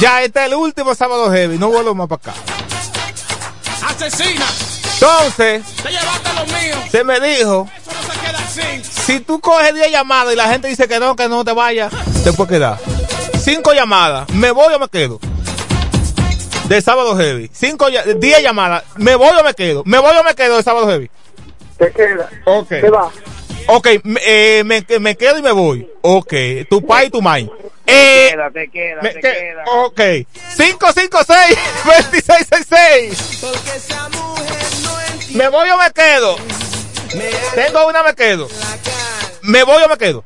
[0.00, 2.34] Ya este es el último sábado heavy, no vuelvo más para acá.
[3.86, 4.44] Asesina,
[4.94, 6.76] Entonces, te llevaste lo mío.
[6.90, 8.82] se me dijo, Eso no se queda así.
[9.06, 11.92] si tú coges 10 llamadas y la gente dice que no, que no te vayas,
[12.24, 12.78] te puedes quedar.
[13.40, 15.20] 5 llamadas, ¿me voy o me quedo?
[16.68, 17.50] De sábado heavy.
[17.52, 17.86] 5
[18.16, 19.82] 10 llamadas, ¿me voy o me quedo?
[19.84, 21.10] ¿Me voy o me quedo de sábado heavy?
[21.78, 22.28] Te queda.
[22.46, 22.68] Ok.
[22.68, 23.10] Te va.
[23.66, 25.90] Ok, me, eh, me, me quedo y me voy.
[26.02, 26.32] Ok,
[26.68, 27.50] tu pai y tu mai.
[27.86, 29.64] Eh, queda, te queda, me te que- queda.
[29.66, 30.00] Ok.
[30.56, 33.40] 556-2666.
[33.40, 35.38] Porque esa mujer no entiende.
[35.38, 36.36] ¿Me voy o me quedo?
[37.54, 38.48] Tengo una, me quedo.
[39.42, 40.24] ¿Me voy o me quedo?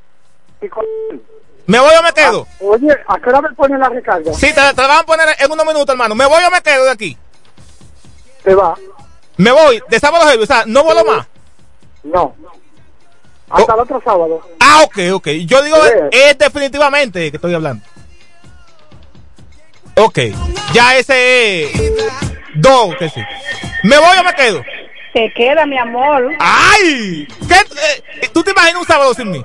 [1.66, 2.47] ¿Me voy o me quedo?
[2.61, 4.32] Oye, ¿a qué hora me ponen la recarga?
[4.32, 6.14] Sí, te, te la van a poner en unos minutos, hermano.
[6.14, 7.16] ¿Me voy o me quedo de aquí?
[8.43, 8.74] Te va.
[9.36, 11.26] Me voy de sábado heavy, o sea, no vuelo más.
[12.05, 12.34] No.
[13.51, 14.42] Hasta el otro sábado.
[14.61, 15.28] Ah, ok, ok.
[15.46, 15.90] Yo digo, Sí.
[16.12, 17.84] es definitivamente que estoy hablando.
[19.96, 20.18] Ok,
[20.72, 21.92] ya ese es
[22.55, 23.20] dos, que sí.
[23.82, 24.62] ¿Me voy o me quedo?
[25.12, 26.30] Te queda, mi amor.
[26.38, 27.26] ¡Ay!
[27.49, 27.55] ¿Qué,
[28.22, 29.42] eh, ¿Tú te imaginas un sábado sin mí?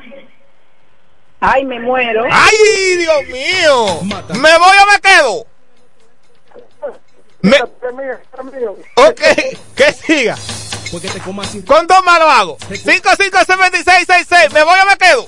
[1.39, 2.23] Ay, me muero.
[2.29, 4.01] ¡Ay, Dios mío!
[4.39, 5.45] ¿Me voy o me quedo?
[7.41, 7.57] Me...
[8.95, 9.21] Ok,
[9.75, 10.35] que siga.
[10.93, 12.57] Porque te comas sin ¿Con dos más lo hago?
[12.69, 14.53] 557666.
[14.53, 15.25] ¿Me voy o me quedo?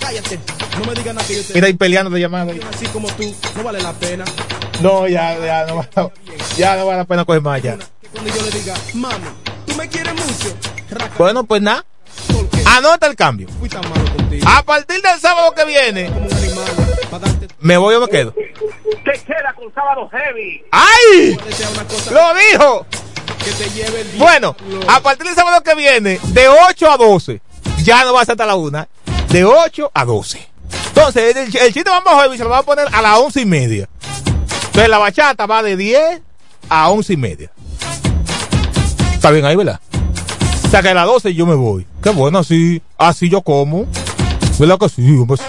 [0.00, 0.40] Cállate.
[0.78, 1.52] No me digas nada que yo te.
[1.54, 2.52] Mira, y peleando de llamada.
[2.74, 4.24] Así como tú, no vale la pena.
[4.80, 5.88] No, ya, ya no, va-
[6.56, 7.76] ya no vale la pena coger más ya.
[8.12, 9.24] Cuando yo le diga, mami,
[9.66, 10.56] tú me quieres mucho.
[11.18, 11.84] Bueno, pues nada.
[12.66, 13.48] Anota el cambio.
[13.60, 14.48] Fui tan malo contigo.
[14.48, 16.10] A partir del sábado que viene,
[17.60, 18.32] ¿me voy o me quedo?
[18.32, 20.64] Te queda con sábado heavy.
[20.72, 21.38] ¡Ay!
[22.10, 22.86] ¡Lo dijo!
[23.44, 24.56] Que te lleve el Bueno,
[24.88, 27.40] a partir del sábado que viene, de 8 a 12,
[27.82, 28.88] ya no va a ser hasta la 1,
[29.28, 30.48] de 8 a 12.
[30.88, 33.46] Entonces, el, el chiste vamos a se lo va a poner a las 11 y
[33.46, 33.88] media.
[34.66, 36.22] Entonces, la bachata va de 10
[36.68, 37.50] a 11 y media.
[39.12, 39.80] Está bien ahí, ¿verdad?
[40.64, 41.86] O sea, que a las 12 yo me voy.
[42.02, 43.86] Qué bueno, así, así yo como.
[44.58, 45.16] ¿Verdad que sí?
[45.16, 45.44] hombre, sí?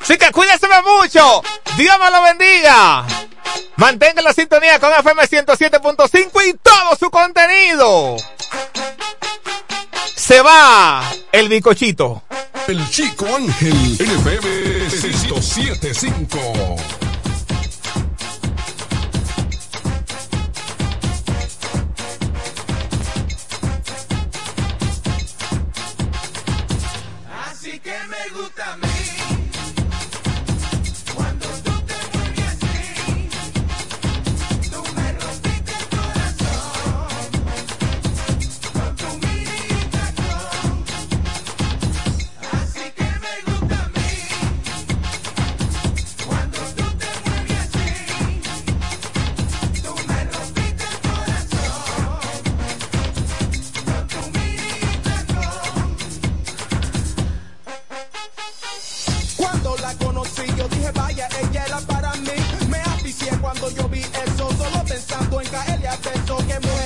[0.00, 0.66] Así que cuídense
[1.00, 1.42] mucho.
[1.76, 3.06] Dios me lo bendiga.
[3.76, 8.16] Mantenga la sintonía con FM 107.5 y todo su contenido.
[10.14, 11.02] Se va
[11.32, 12.22] el bicochito.
[12.66, 17.03] El Chico Ángel, NFM 107.5.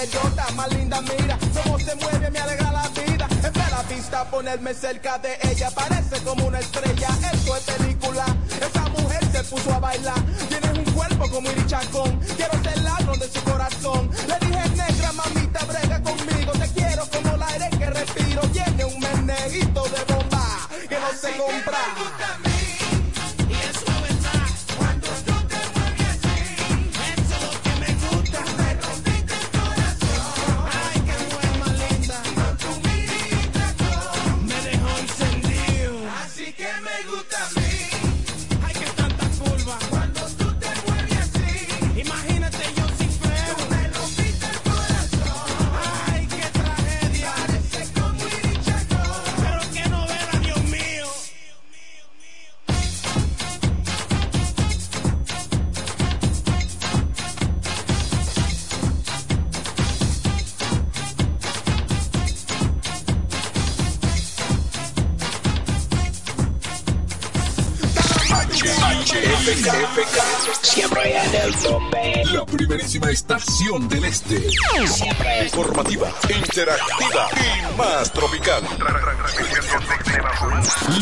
[0.06, 3.28] yota, más linda, mira cómo se mueve, me alegra la vida.
[3.30, 7.08] Es de la vista ponerme cerca de ella, parece como una estrella.
[7.32, 8.26] Esto es película,
[8.60, 10.22] esa mujer se puso a bailar.
[10.48, 14.10] Tienes un cuerpo como irichacón, quiero ser ladrón de su corazón.
[14.26, 16.52] Le dije, negra, mamita, brega conmigo.
[16.52, 18.42] Te quiero como el aire que respiro.
[18.52, 22.47] Tiene un meneguito de bomba que no se compra.
[70.62, 72.24] Siempre en el tope.
[72.32, 74.50] La primerísima estación del este.
[74.86, 78.62] Siempre Informativa, interactiva y más tropical.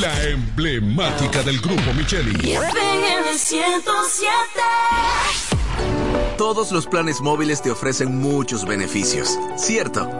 [0.00, 2.54] La emblemática del grupo Micheli.
[2.54, 4.30] en el 107.
[6.36, 10.10] Todos los planes móviles te ofrecen muchos beneficios, ¿cierto?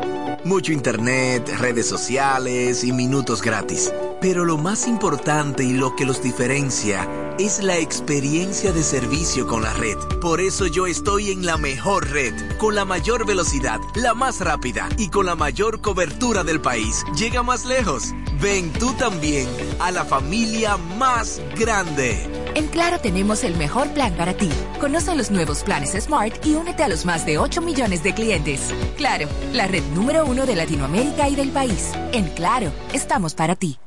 [0.44, 3.92] Mucho internet, redes sociales y minutos gratis.
[4.20, 7.06] Pero lo más importante y lo que los diferencia
[7.38, 9.96] es la experiencia de servicio con la red.
[10.20, 14.88] Por eso yo estoy en la mejor red, con la mayor velocidad, la más rápida
[14.96, 17.04] y con la mayor cobertura del país.
[17.16, 18.14] Llega más lejos.
[18.40, 19.48] Ven tú también
[19.80, 22.18] a la familia más grande.
[22.54, 24.48] En Claro tenemos el mejor plan para ti.
[24.80, 28.60] Conoce los nuevos planes Smart y únete a los más de 8 millones de clientes.
[28.96, 31.92] Claro, la red número uno de Latinoamérica y del país.
[32.12, 33.78] En Claro, estamos para ti.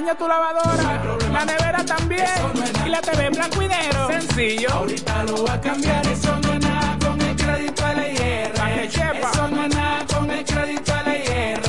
[0.00, 1.00] Tu lavadora,
[1.32, 2.26] la nevera también
[2.84, 4.08] y la TV en blanco y negro.
[4.08, 4.68] Sencillo.
[4.72, 8.52] Ahorita lo va a cambiar, eso no es nada con el crédito LIR.
[9.22, 11.60] Eso no es nada con el crédito LIR.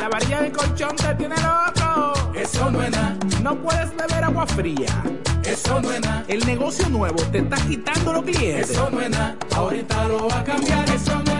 [0.00, 2.12] La varilla de colchón te tiene loco.
[2.34, 3.16] Eso no es nada.
[3.42, 5.02] No puedes beber agua fría.
[5.42, 6.24] Eso no es nada.
[6.28, 8.70] El negocio nuevo te está quitando los clientes.
[8.70, 9.36] Eso no es nada.
[9.56, 11.39] Ahorita lo va a cambiar, eso no es nada.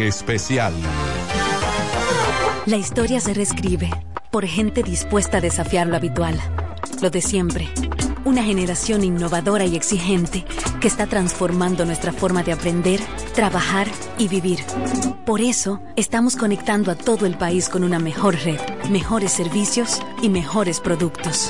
[0.01, 0.73] Especial.
[2.65, 3.91] La historia se reescribe
[4.31, 6.39] por gente dispuesta a desafiar lo habitual,
[7.01, 7.69] lo de siempre.
[8.25, 10.43] Una generación innovadora y exigente
[10.79, 12.99] que está transformando nuestra forma de aprender,
[13.35, 13.87] trabajar
[14.17, 14.61] y vivir.
[15.23, 20.29] Por eso, estamos conectando a todo el país con una mejor red, mejores servicios y
[20.29, 21.49] mejores productos.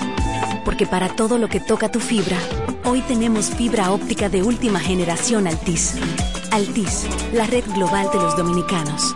[0.66, 2.38] Porque para todo lo que toca tu fibra,
[2.84, 5.96] hoy tenemos fibra óptica de última generación Altis.
[6.52, 9.16] Altis, la red global de los dominicanos.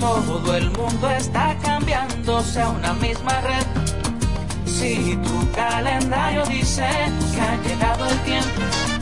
[0.00, 3.66] Todo el mundo está cambiando, sea una misma red.
[4.64, 6.88] Si tu calendario dice
[7.34, 9.01] que ha llegado el tiempo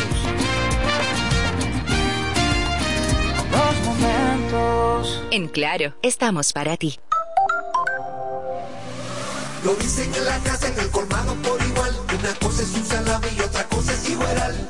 [3.51, 5.23] Los momentos.
[5.31, 6.99] En Claro, estamos para ti.
[9.63, 11.91] Lo dicen en la casa, en el colmado por igual.
[12.19, 14.67] Una cosa es un salami y otra cosa es igual.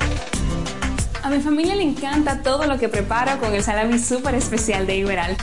[1.22, 4.96] A mi familia le encanta todo lo que preparo con el salami súper especial de
[4.96, 5.36] Iberal.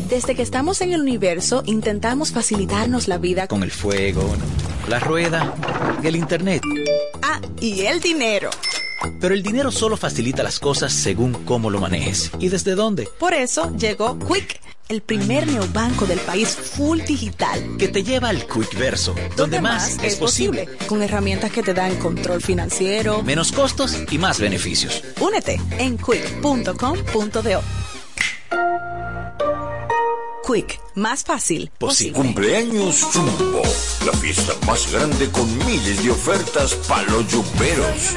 [0.08, 4.22] Desde que estamos en el universo, intentamos facilitarnos la vida Con el fuego,
[4.88, 5.54] la rueda,
[6.02, 6.62] el internet.
[7.22, 8.50] Ah, y el dinero.
[9.20, 13.08] Pero el dinero solo facilita las cosas según cómo lo manejes y desde dónde.
[13.18, 17.76] Por eso llegó Quick, el primer neobanco del país full digital.
[17.78, 20.68] Que te lleva al Quick Verso, donde más es posible.
[20.86, 23.22] Con herramientas que te dan control financiero.
[23.22, 25.02] Menos costos y más beneficios.
[25.20, 27.62] Únete en quick.com.do.
[30.46, 31.70] Quick, más fácil.
[31.78, 32.12] Posible.
[32.12, 33.62] Cumpleaños Jumbo,
[34.04, 38.14] la fiesta más grande con miles de ofertas para los yumberos.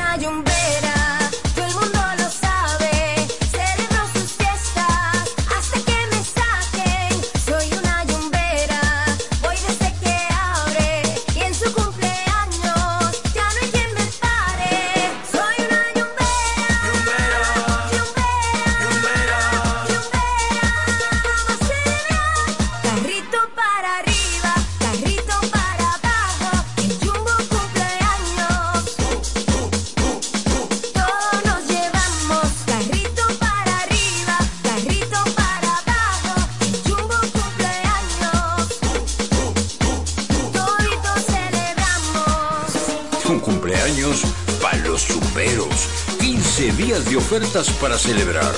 [47.28, 48.56] Ofertas para celebrar.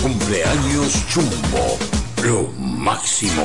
[0.00, 1.78] Cumpleaños Jumbo,
[2.22, 3.44] lo máximo.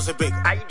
[0.00, 0.36] 12 y pico.
[0.44, 0.62] Ay,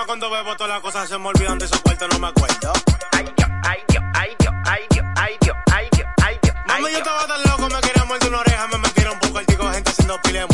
[0.00, 2.72] problema cuando bebo todas las cosas se me olvidan de esos cuartos, no me acuerdo.
[3.12, 6.82] Ay, yo, ay, yo, ay, yo, ay, yo, ay, yo, ay, yo, ay, yo, ay,
[6.82, 6.98] Mami, yo yo.
[6.98, 9.90] estaba tan loco, me quería morder una oreja, me metieron un poco el tico, gente
[9.90, 10.46] haciendo pile de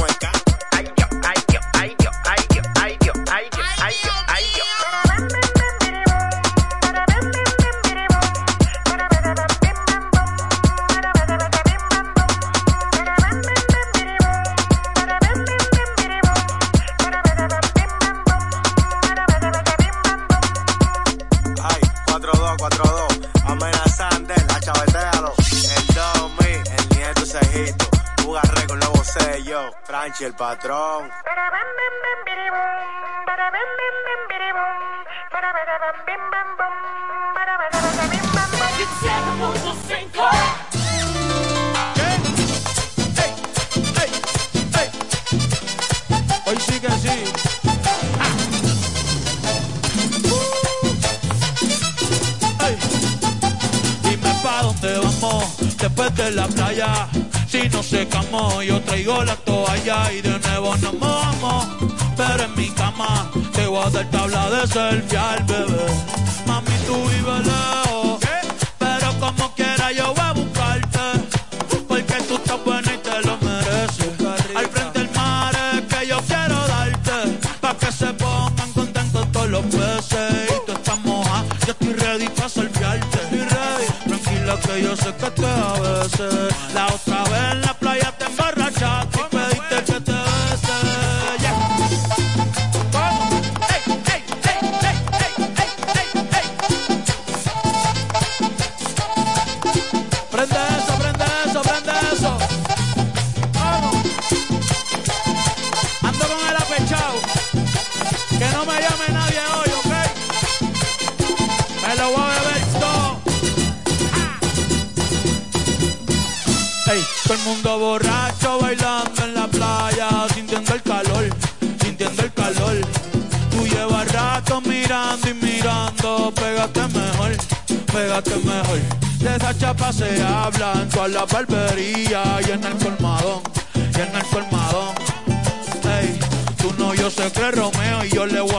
[30.67, 31.11] patrón.
[46.49, 47.33] Hoy sí que sí.
[54.03, 57.26] Dime pa' dónde vamos después de la playa.
[57.57, 61.67] Si no secamos, yo traigo la toalla y de nuevo nos mojamos.
[62.15, 65.87] Pero en mi cama te voy a dar tabla de selfie al bebé.
[66.47, 68.21] Mami, tú vives lejos.
[68.79, 70.99] Pero como quiera yo voy a buscarte.
[71.89, 74.13] Porque tú estás buena y te lo mereces.
[74.55, 77.39] Al frente del mar es que yo quiero darte.
[77.63, 80.51] Pa' que se pongan contentos todos los peces.
[80.51, 83.17] Y tú estás moja, yo estoy ready pa' salviarte.
[83.23, 83.87] Estoy ready.
[84.07, 86.55] Tranquila que yo sé que te a veces.
[86.75, 86.87] La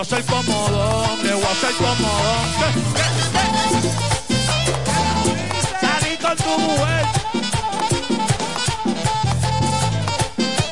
[0.07, 2.47] hacer comodón, le voy a hacer comodón.
[5.81, 7.05] Salí con tu mujer.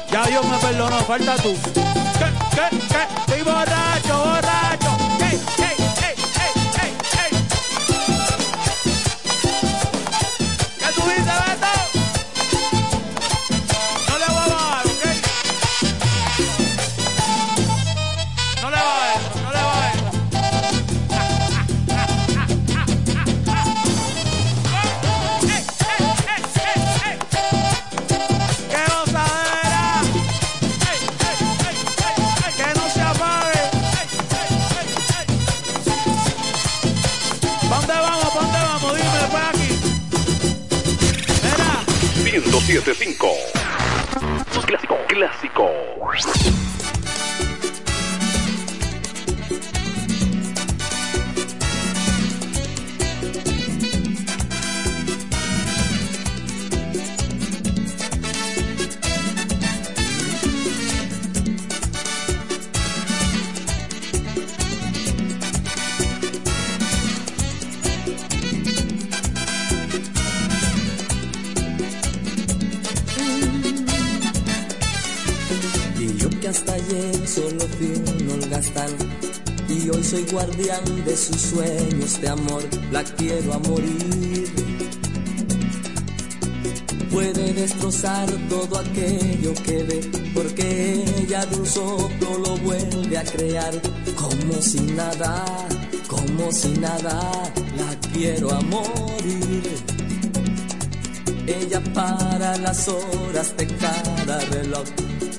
[0.10, 1.54] Ya Dios me perdonó, falta tú.
[1.74, 3.04] ¿Qué, qué, qué?
[3.20, 4.65] Estoy borracho, borracho.
[76.54, 78.92] Solo fui un holgazán.
[79.68, 82.62] Y hoy soy guardián de sus sueños de amor,
[82.92, 84.48] la quiero a morir.
[87.12, 93.74] Puede destrozar todo aquello que ve, porque ella de un soplo lo vuelve a crear.
[94.16, 95.46] Como si nada,
[96.08, 97.32] como si nada,
[97.76, 99.64] la quiero a morir.
[101.48, 104.86] Ella para las horas de cada reloj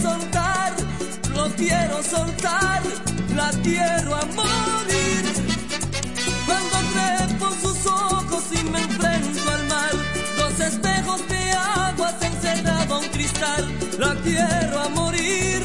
[0.00, 0.72] soltar,
[1.34, 2.82] lo quiero soltar,
[3.34, 5.22] la quiero a morir.
[6.46, 9.92] Cuando trepo sus ojos y me enfrento al mar,
[10.38, 13.62] dos espejos de agua se encerrado un cristal,
[13.98, 15.62] la quiero a morir.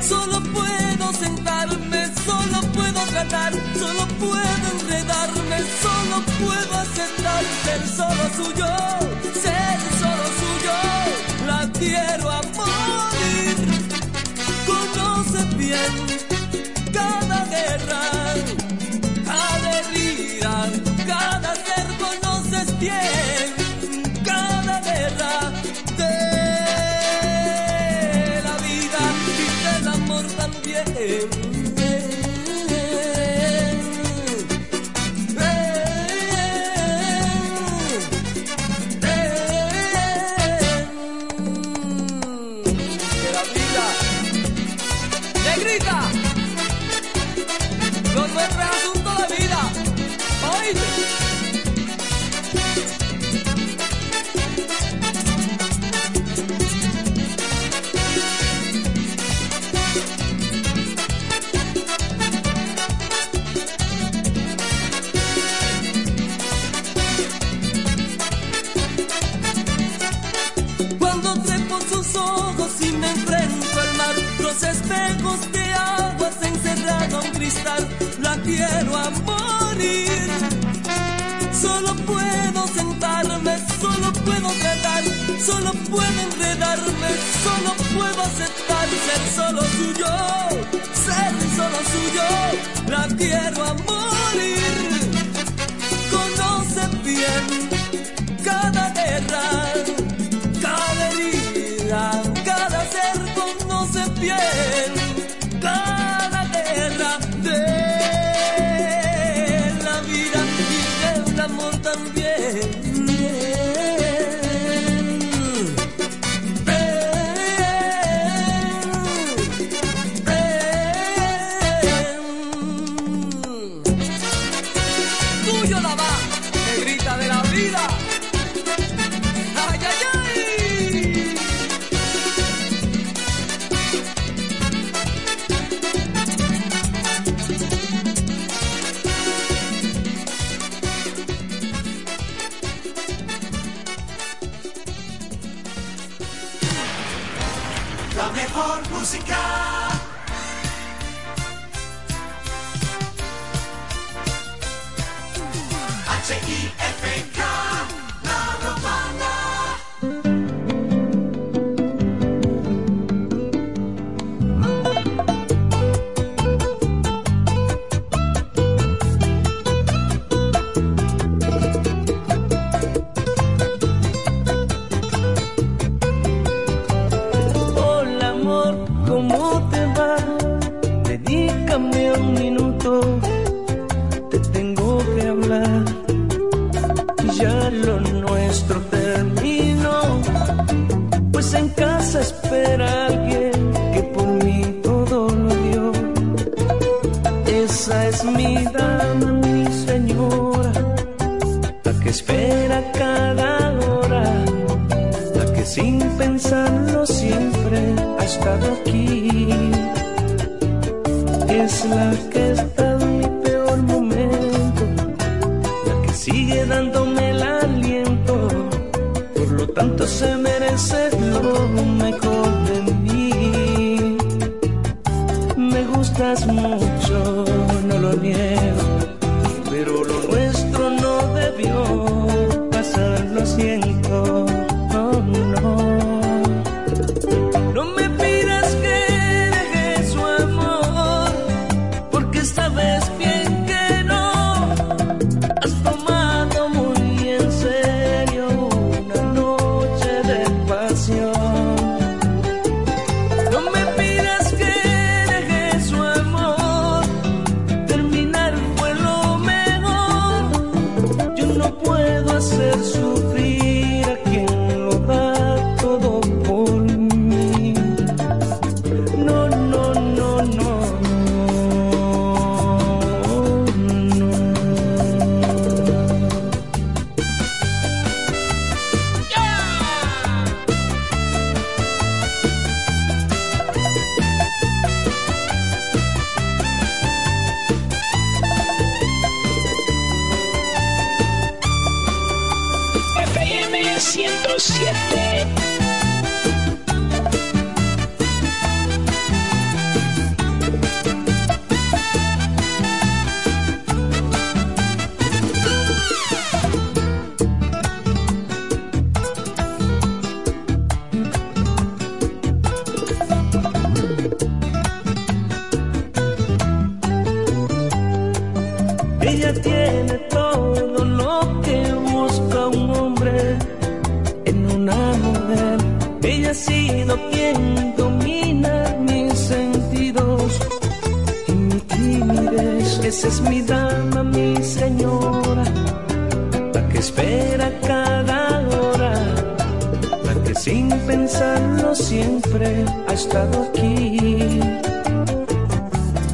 [0.00, 8.99] Solo puedo sentarme, solo puedo tratar, solo puedo enredarme, solo puedo aceptar ser solo suyo,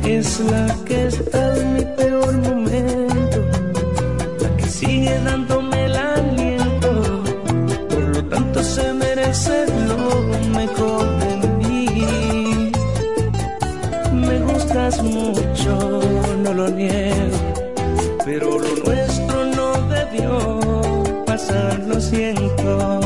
[0.06, 3.38] es la que está en mi peor momento,
[4.40, 7.24] la que sigue dándome el aliento,
[7.90, 10.22] por lo tanto se merece lo
[10.58, 12.72] mejor de mí.
[14.12, 16.00] Me gustas mucho,
[16.42, 17.38] no lo niego,
[18.24, 23.05] pero lo nuestro no debió pasar, lo siento.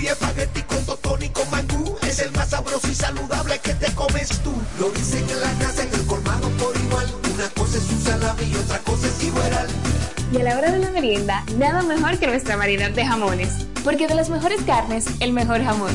[0.00, 1.96] Y espagueti con totón y con mangú.
[2.02, 4.52] Es el más sabroso y saludable que te comes tú.
[4.78, 7.06] Lo dicen en la casa, en el colmado por igual.
[7.32, 9.66] Una cosa es un salami y otra cosa es igual.
[10.32, 13.66] Y a la hora de la merienda, nada mejor que nuestra variedad de jamones.
[13.84, 15.92] Porque de las mejores carnes, el mejor jamón.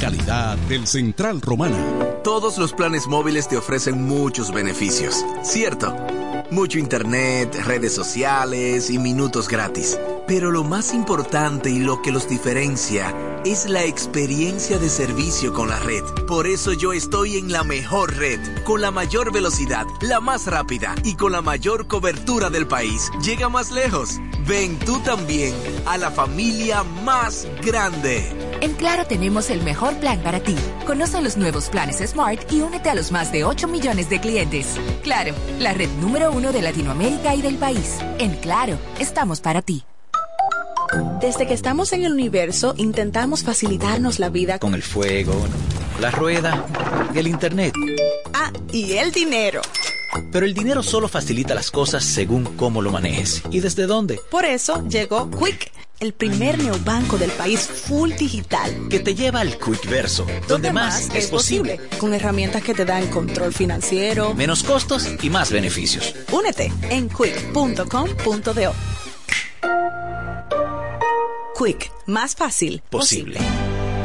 [0.00, 1.78] Calidad del Central Romana.
[2.22, 5.96] Todos los planes móviles te ofrecen muchos beneficios, ¿cierto?
[6.50, 9.98] Mucho internet, redes sociales y minutos gratis.
[10.28, 13.14] Pero lo más importante y lo que los diferencia
[13.46, 16.04] es la experiencia de servicio con la red.
[16.26, 20.94] Por eso yo estoy en la mejor red, con la mayor velocidad, la más rápida
[21.02, 23.10] y con la mayor cobertura del país.
[23.24, 24.20] Llega más lejos.
[24.46, 25.54] Ven tú también
[25.86, 28.30] a la familia más grande.
[28.60, 30.56] En Claro tenemos el mejor plan para ti.
[30.86, 34.76] Conoce los nuevos planes Smart y únete a los más de 8 millones de clientes.
[35.02, 37.96] Claro, la red número uno de Latinoamérica y del país.
[38.18, 39.87] En Claro, estamos para ti.
[41.20, 45.34] Desde que estamos en el universo, intentamos facilitarnos la vida Con el fuego,
[46.00, 46.66] la rueda
[47.14, 47.74] y el internet.
[48.32, 49.60] Ah, y el dinero.
[50.32, 54.20] Pero el dinero solo facilita las cosas según cómo lo manejes y desde dónde.
[54.30, 55.70] Por eso llegó Quick,
[56.00, 58.88] el primer neobanco del país full digital.
[58.88, 61.78] Que te lleva al Quick Verso, donde más es posible.
[61.98, 66.14] Con herramientas que te dan control financiero, Menos costos y más beneficios.
[66.32, 68.97] Únete en quick.com.do.
[71.58, 73.40] Quick, más fácil Posible.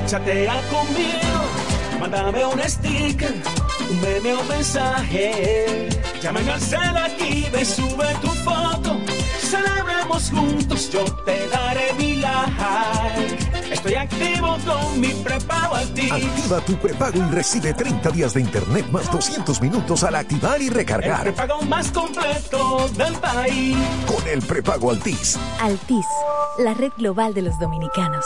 [0.08, 3.32] Chatea conmigo, mándame un sticker,
[3.92, 5.88] un meme o mensaje.
[6.20, 9.13] Llama al cel aquí, ve, sube tu foto.
[9.54, 13.72] Celebremos juntos, yo te daré mi like.
[13.72, 16.12] Estoy activo con mi prepago Altis.
[16.12, 20.68] Activa tu prepago y recibe 30 días de internet más 200 minutos al activar y
[20.70, 21.22] El recargar.
[21.22, 23.78] prepago más completo del país.
[24.08, 25.38] Con el prepago Altis.
[25.62, 26.06] Altis,
[26.58, 28.26] la red global de los dominicanos.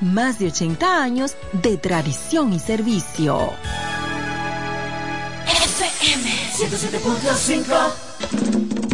[0.00, 3.52] más de 80 años de tradición y servicio.
[5.46, 8.87] FM 107.5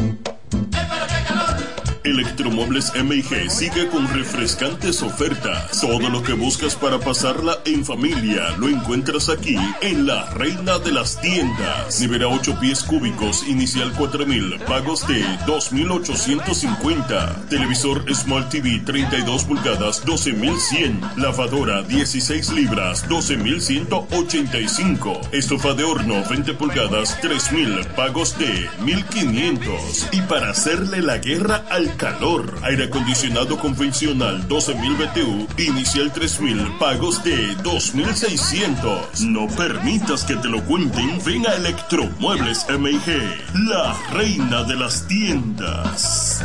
[2.04, 5.80] Electromuebles MG sigue con refrescantes ofertas.
[5.80, 10.92] Todo lo que buscas para pasarla en familia lo encuentras aquí en la reina de
[10.92, 12.02] las tiendas.
[12.02, 17.46] Nevera 8 pies cúbicos, inicial 4000, pagos de 2850.
[17.48, 21.00] Televisor Smart TV 32 pulgadas, 12100.
[21.16, 25.22] Lavadora 16 libras, 12185.
[25.32, 30.08] Estufa de horno 20 pulgadas, 3000, pagos de 1500.
[30.12, 37.22] Y para hacerle la guerra al calor, aire acondicionado convencional 12000 BTU, inicial 3000, pagos
[37.24, 39.20] de 2600.
[39.22, 46.44] No permitas que te lo cuenten, ven a Electromuebles MG, la reina de las tiendas.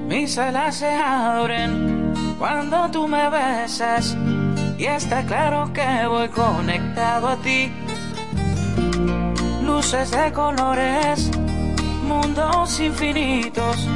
[0.06, 4.14] Mis alas se abren cuando tú me besas
[4.78, 7.72] y está claro que voy conectado a ti.
[9.62, 11.30] Luces de colores,
[12.08, 13.86] mundos infinitos.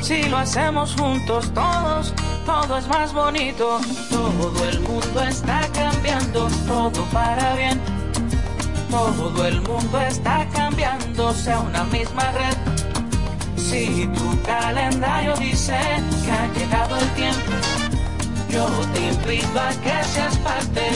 [0.00, 2.14] Si lo hacemos juntos todos,
[2.46, 3.78] todo es más bonito.
[4.10, 7.80] Todo el mundo está cambiando, todo para bien.
[8.90, 12.56] Todo el mundo está cambiando, sea una misma red.
[13.56, 15.76] Si tu calendario dice
[16.24, 17.52] que ha llegado el tiempo,
[18.48, 20.88] yo te invito a que seas parte.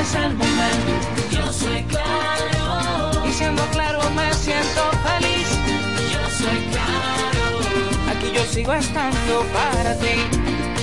[0.00, 0.92] Es el momento.
[1.30, 3.26] Yo soy claro.
[3.26, 4.97] Y siendo claro me siento
[8.58, 10.16] sigo estando para ti.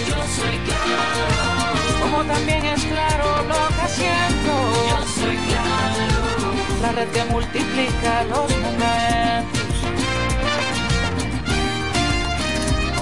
[0.07, 1.99] Yo soy claro.
[2.01, 4.53] Como también es claro lo que siento.
[4.89, 6.17] Yo soy claro.
[6.81, 9.75] La red que multiplica los momentos.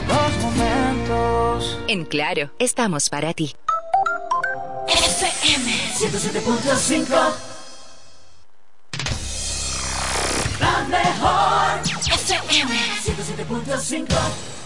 [0.08, 1.80] Los momentos.
[1.88, 3.56] En Claro, estamos para ti.
[4.88, 7.10] FM 107.5
[10.60, 11.80] La mejor
[12.12, 12.74] FM
[13.04, 14.63] 107.5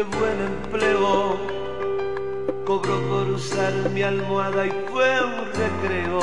[0.00, 1.36] qué buen empleo.
[2.64, 6.20] Cobró por usar mi almohada y fue un recreo.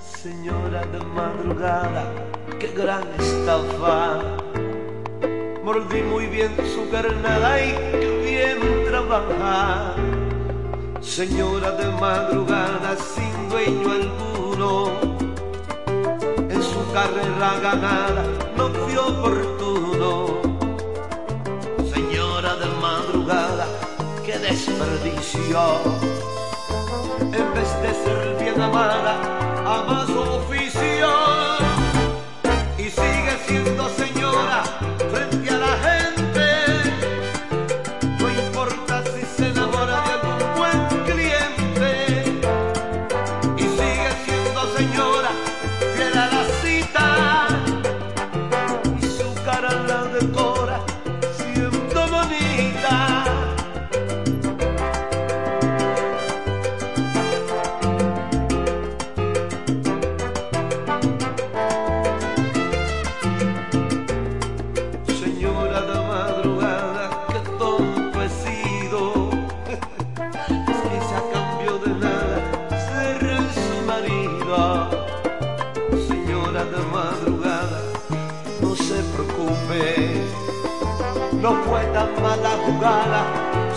[0.00, 2.04] Señora de madrugada,
[2.58, 4.22] qué gran estafa.
[5.62, 9.94] Mordí muy bien su carnada y qué bien trabaja.
[11.02, 14.92] Señora de madrugada, sin dueño alguno
[16.48, 18.24] en su carrera ganada
[18.56, 20.43] no fue oportuno.
[23.24, 23.66] Madrugada,
[24.24, 25.80] qué desperdicio.
[27.20, 29.16] En vez de ser bien amada,
[29.64, 30.22] ama su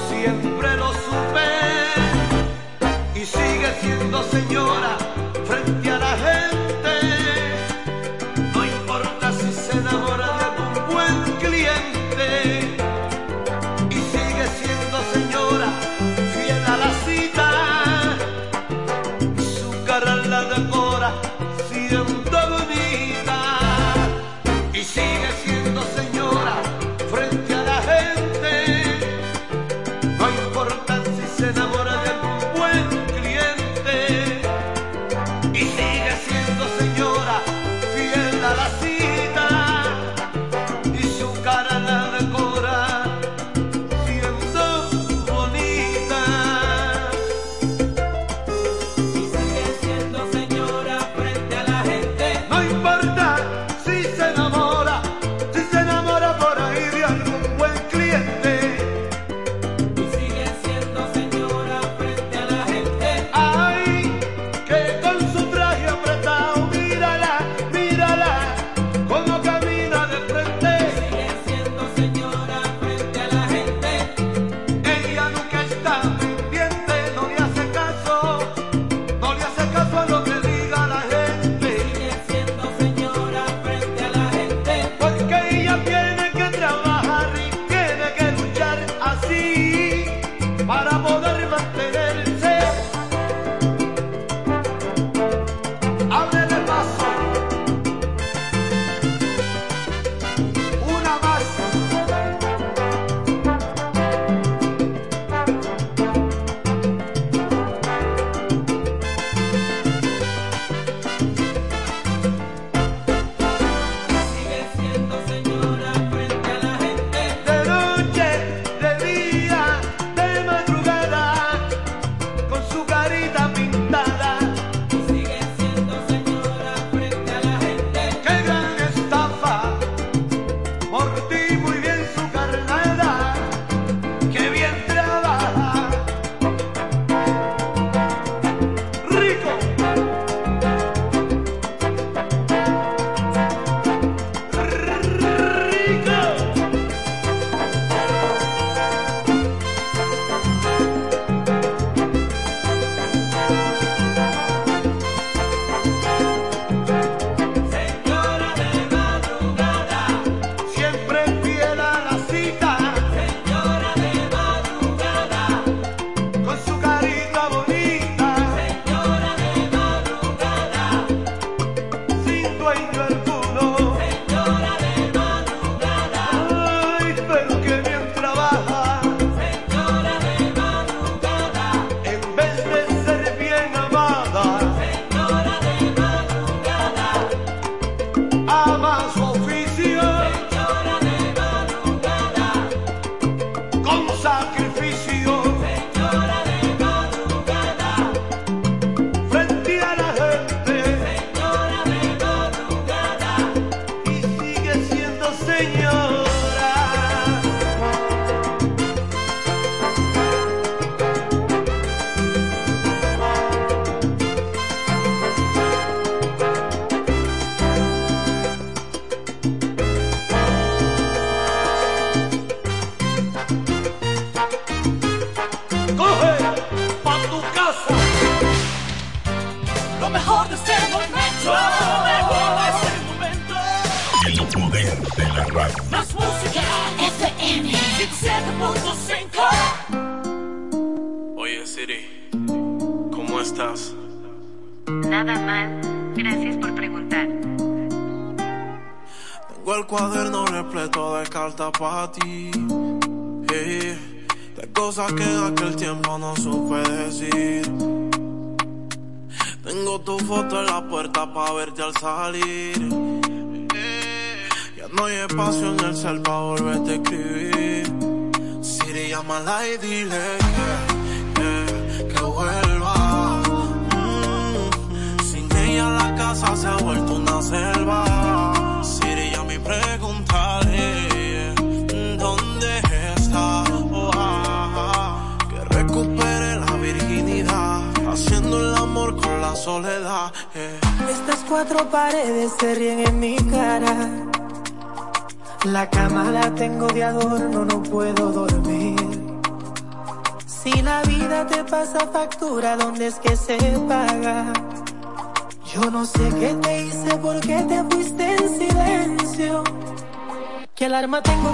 [0.09, 1.47] siempre lo supe.
[3.15, 4.97] Y sigue siendo señora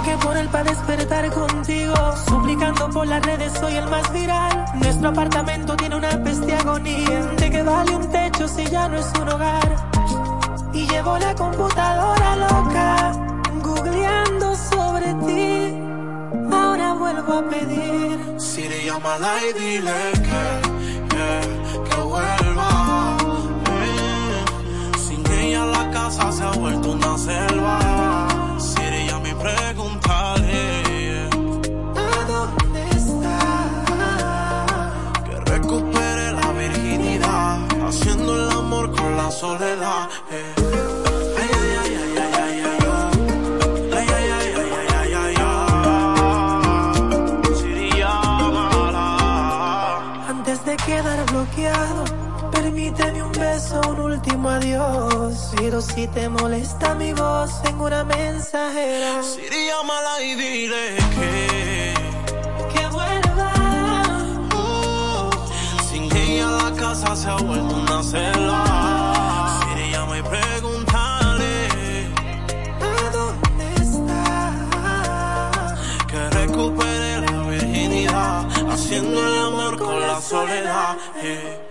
[0.04, 1.94] que poner para despertar contigo?
[2.28, 4.64] Suplicando por las redes, soy el más viral.
[4.74, 7.20] Nuestro apartamento tiene una peste agonía.
[7.38, 9.76] ¿De qué vale un techo si ya no es un hogar?
[10.72, 13.12] Y llevo la computadora loca,
[13.62, 15.74] googleando sobre ti.
[16.52, 18.40] Ahora vuelvo a pedir.
[18.40, 19.92] Siri, llámala y dile
[20.26, 20.44] que,
[21.10, 23.16] que, que vuelva.
[23.70, 24.44] Eh,
[24.98, 27.78] Sin ella la casa se ha vuelto una selva.
[53.64, 55.50] Beso, un último adiós.
[55.56, 59.22] Pero si te molesta mi voz, tengo una mensajera.
[59.22, 61.94] Siri, llámala y dile que
[62.74, 63.52] Que vuelva.
[64.54, 65.30] uh,
[65.88, 69.60] sin ella la casa se ha vuelto una selva.
[69.68, 71.54] Siri, llama y pregúntale
[72.80, 75.74] ¿A dónde está?
[76.08, 80.96] que recupere la virginidad, haciendo el amor con la soledad.
[81.22, 81.70] eh.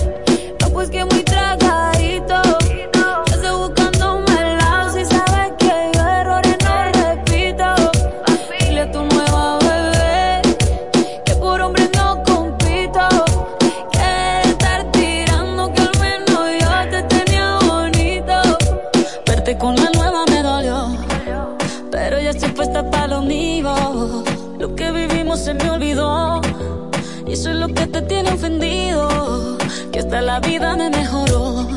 [30.11, 31.67] Que hasta la vida me mejoró.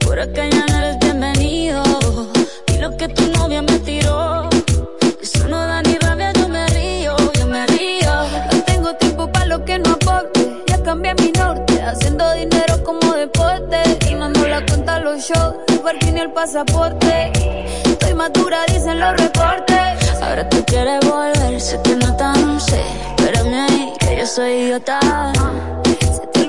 [0.00, 1.82] Por acá ya no eres bienvenido.
[2.68, 4.48] Y lo que tu novia me tiró.
[5.20, 8.10] Eso no da ni rabia, yo me río, yo me río.
[8.50, 10.64] No tengo tiempo para lo que no aporte.
[10.66, 13.82] Ya cambié mi norte, haciendo dinero como deporte.
[14.10, 17.32] Y mando la cuenta a los shows, el parking y el pasaporte.
[17.84, 20.22] Estoy madura, dicen los reportes.
[20.22, 22.80] Ahora tú quieres volver, sé que no tan sé.
[23.10, 25.00] Espérame ahí, que yo soy idiota.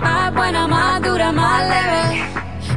[0.00, 2.24] Más buena, más dura, más leve.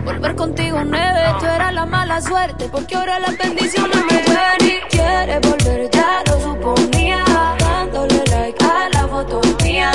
[0.05, 4.79] Volver contigo nueve, tú eras la mala suerte, porque ahora las bendiciones me llueven y
[4.89, 7.23] quieres volver, ya lo suponía.
[7.59, 9.91] Dándole like a la foto mía,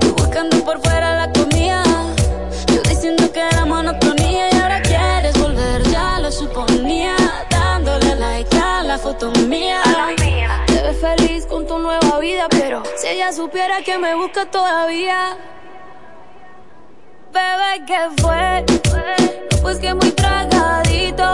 [0.00, 1.82] tú buscando por fuera la comida.
[2.68, 7.16] Yo diciendo que era monotonía y ahora quieres volver, ya lo suponía.
[7.50, 9.80] Dándole like a la foto mía
[10.66, 15.36] Te ves feliz con tu nueva vida, pero si ella supiera que me busca todavía
[17.32, 18.64] bebé, que fue?
[19.62, 21.32] Pues que muy tragadito.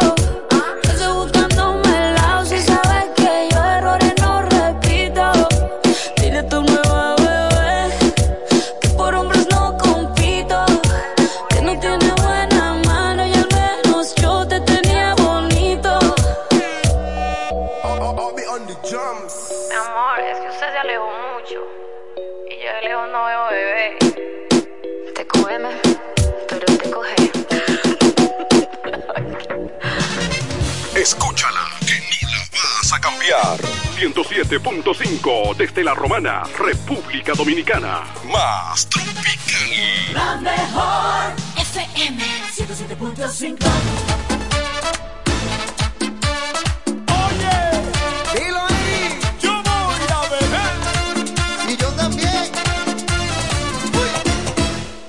[31.09, 33.57] Escúchala, que ni la vas a cambiar.
[33.99, 38.05] 107.5 desde la Romana, República Dominicana.
[38.31, 40.13] Más tropical.
[40.13, 42.23] La mejor FM
[42.55, 43.57] 107.5.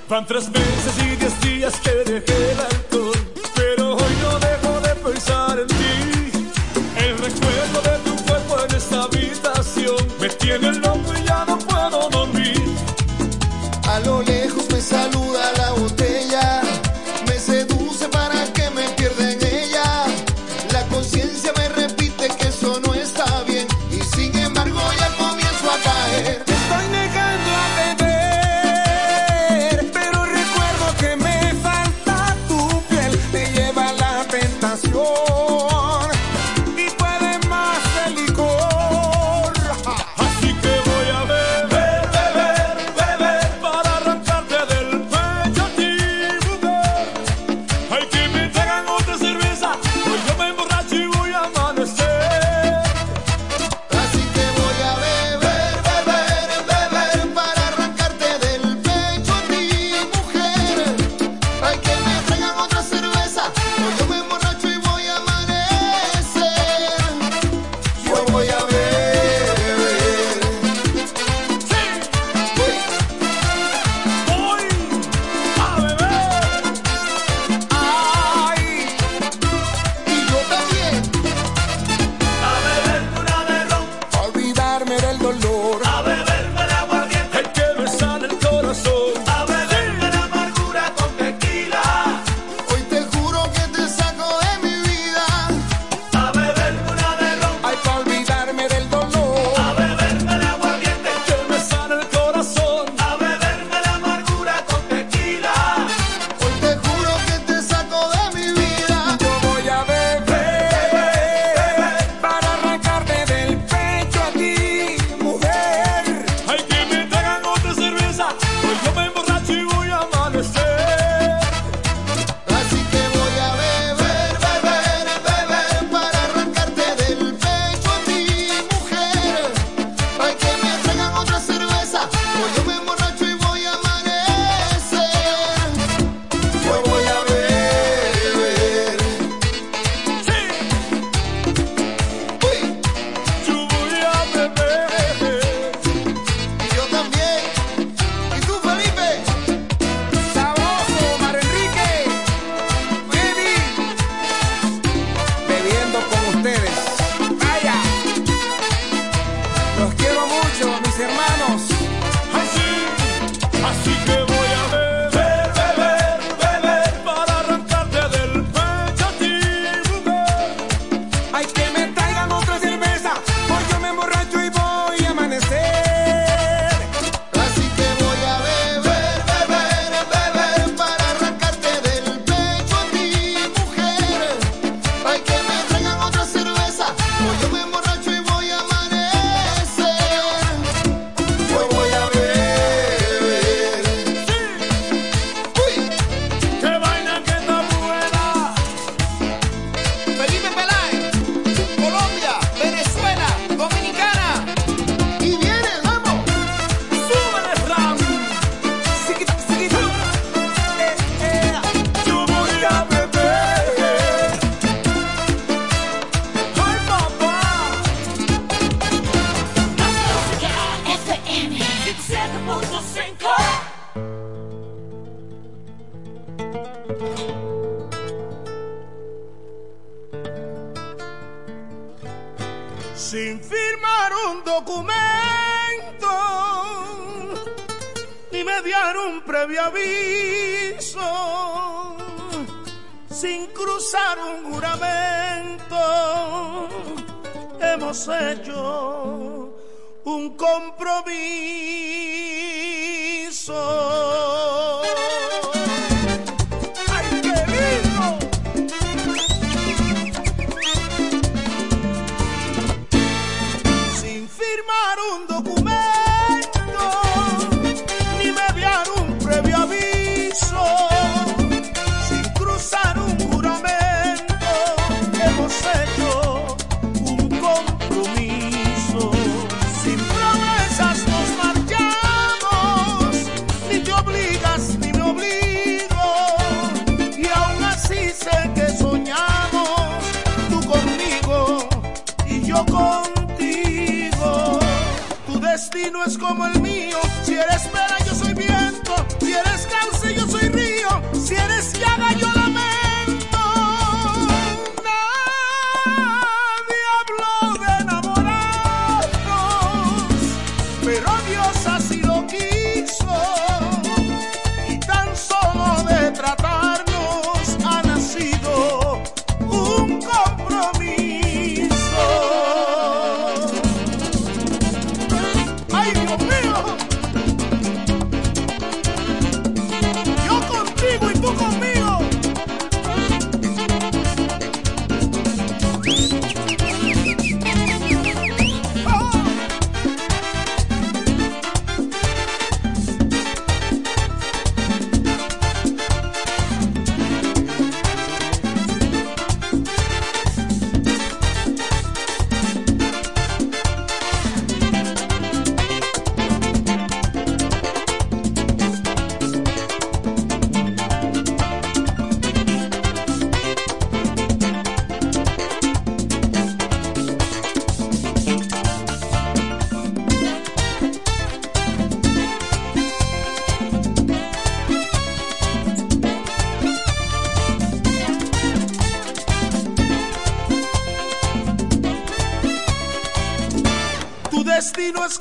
[0.08, 2.79] Van tres meses y diez días que dejé la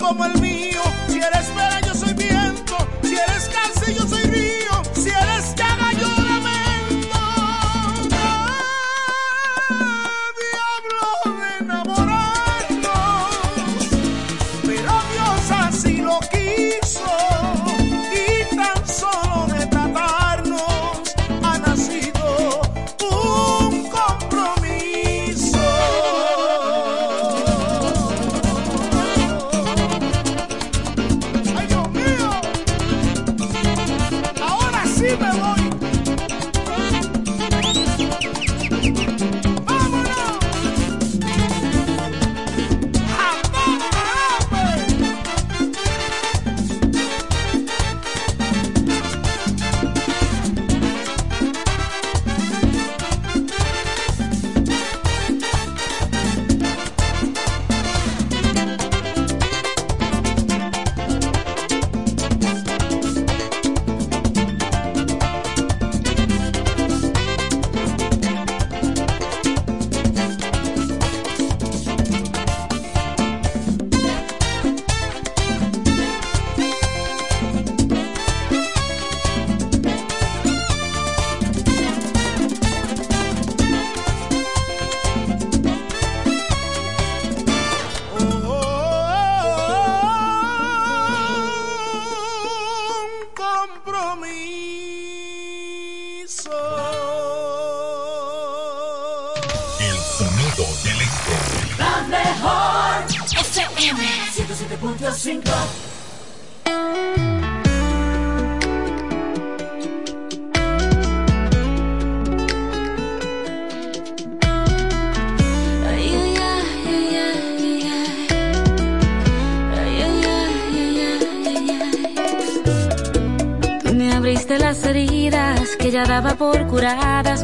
[0.08, 0.37] como el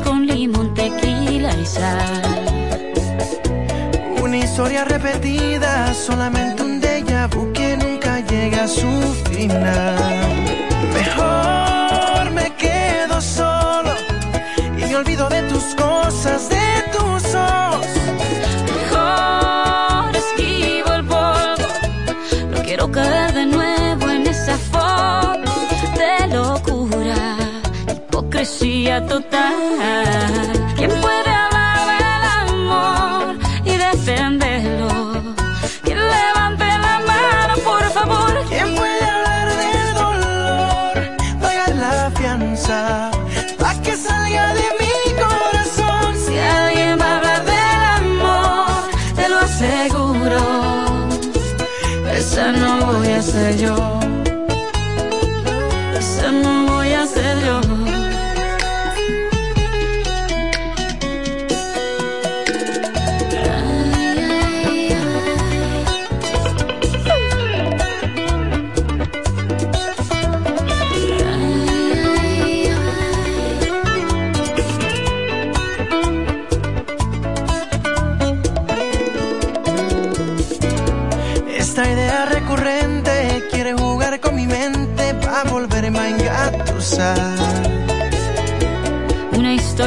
[0.05, 2.23] con limón, tequila y sal.
[4.23, 6.44] Una historia repetida solamente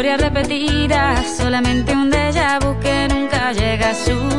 [0.08, 4.37] historia repetida, solamente un déjà vu que nunca llega a su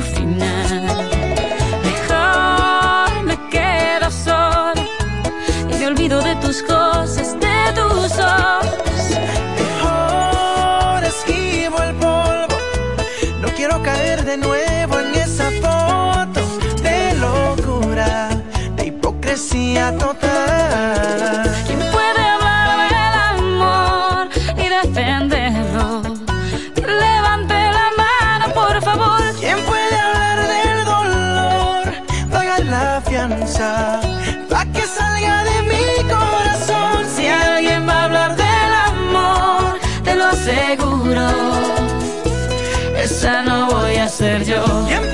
[44.18, 45.07] ser yo.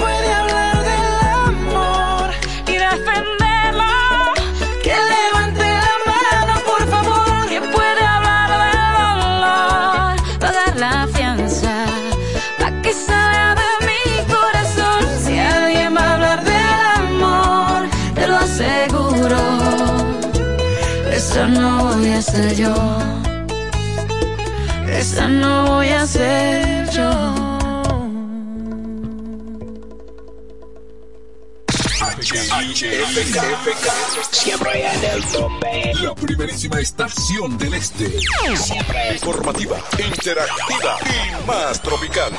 [33.14, 35.94] FK, FK, siempre en el tope.
[36.02, 38.10] La primerísima estación del este.
[38.56, 39.12] Siempre.
[39.12, 42.32] Informativa, interactiva y más tropical.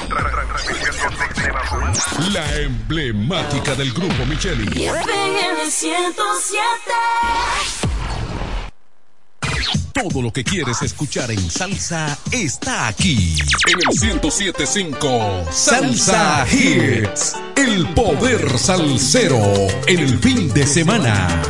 [2.34, 4.84] La emblemática del grupo Micheli.
[4.86, 6.60] FM 107.
[9.94, 13.38] Todo lo que quieres escuchar en salsa está aquí.
[13.66, 17.36] En el 1075 Salsa, salsa Hits.
[17.68, 19.42] El poder salsero
[19.88, 21.42] el fin de semana.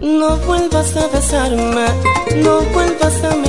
[0.00, 1.86] No vuelvas a besarme,
[2.42, 3.43] no vuelvas a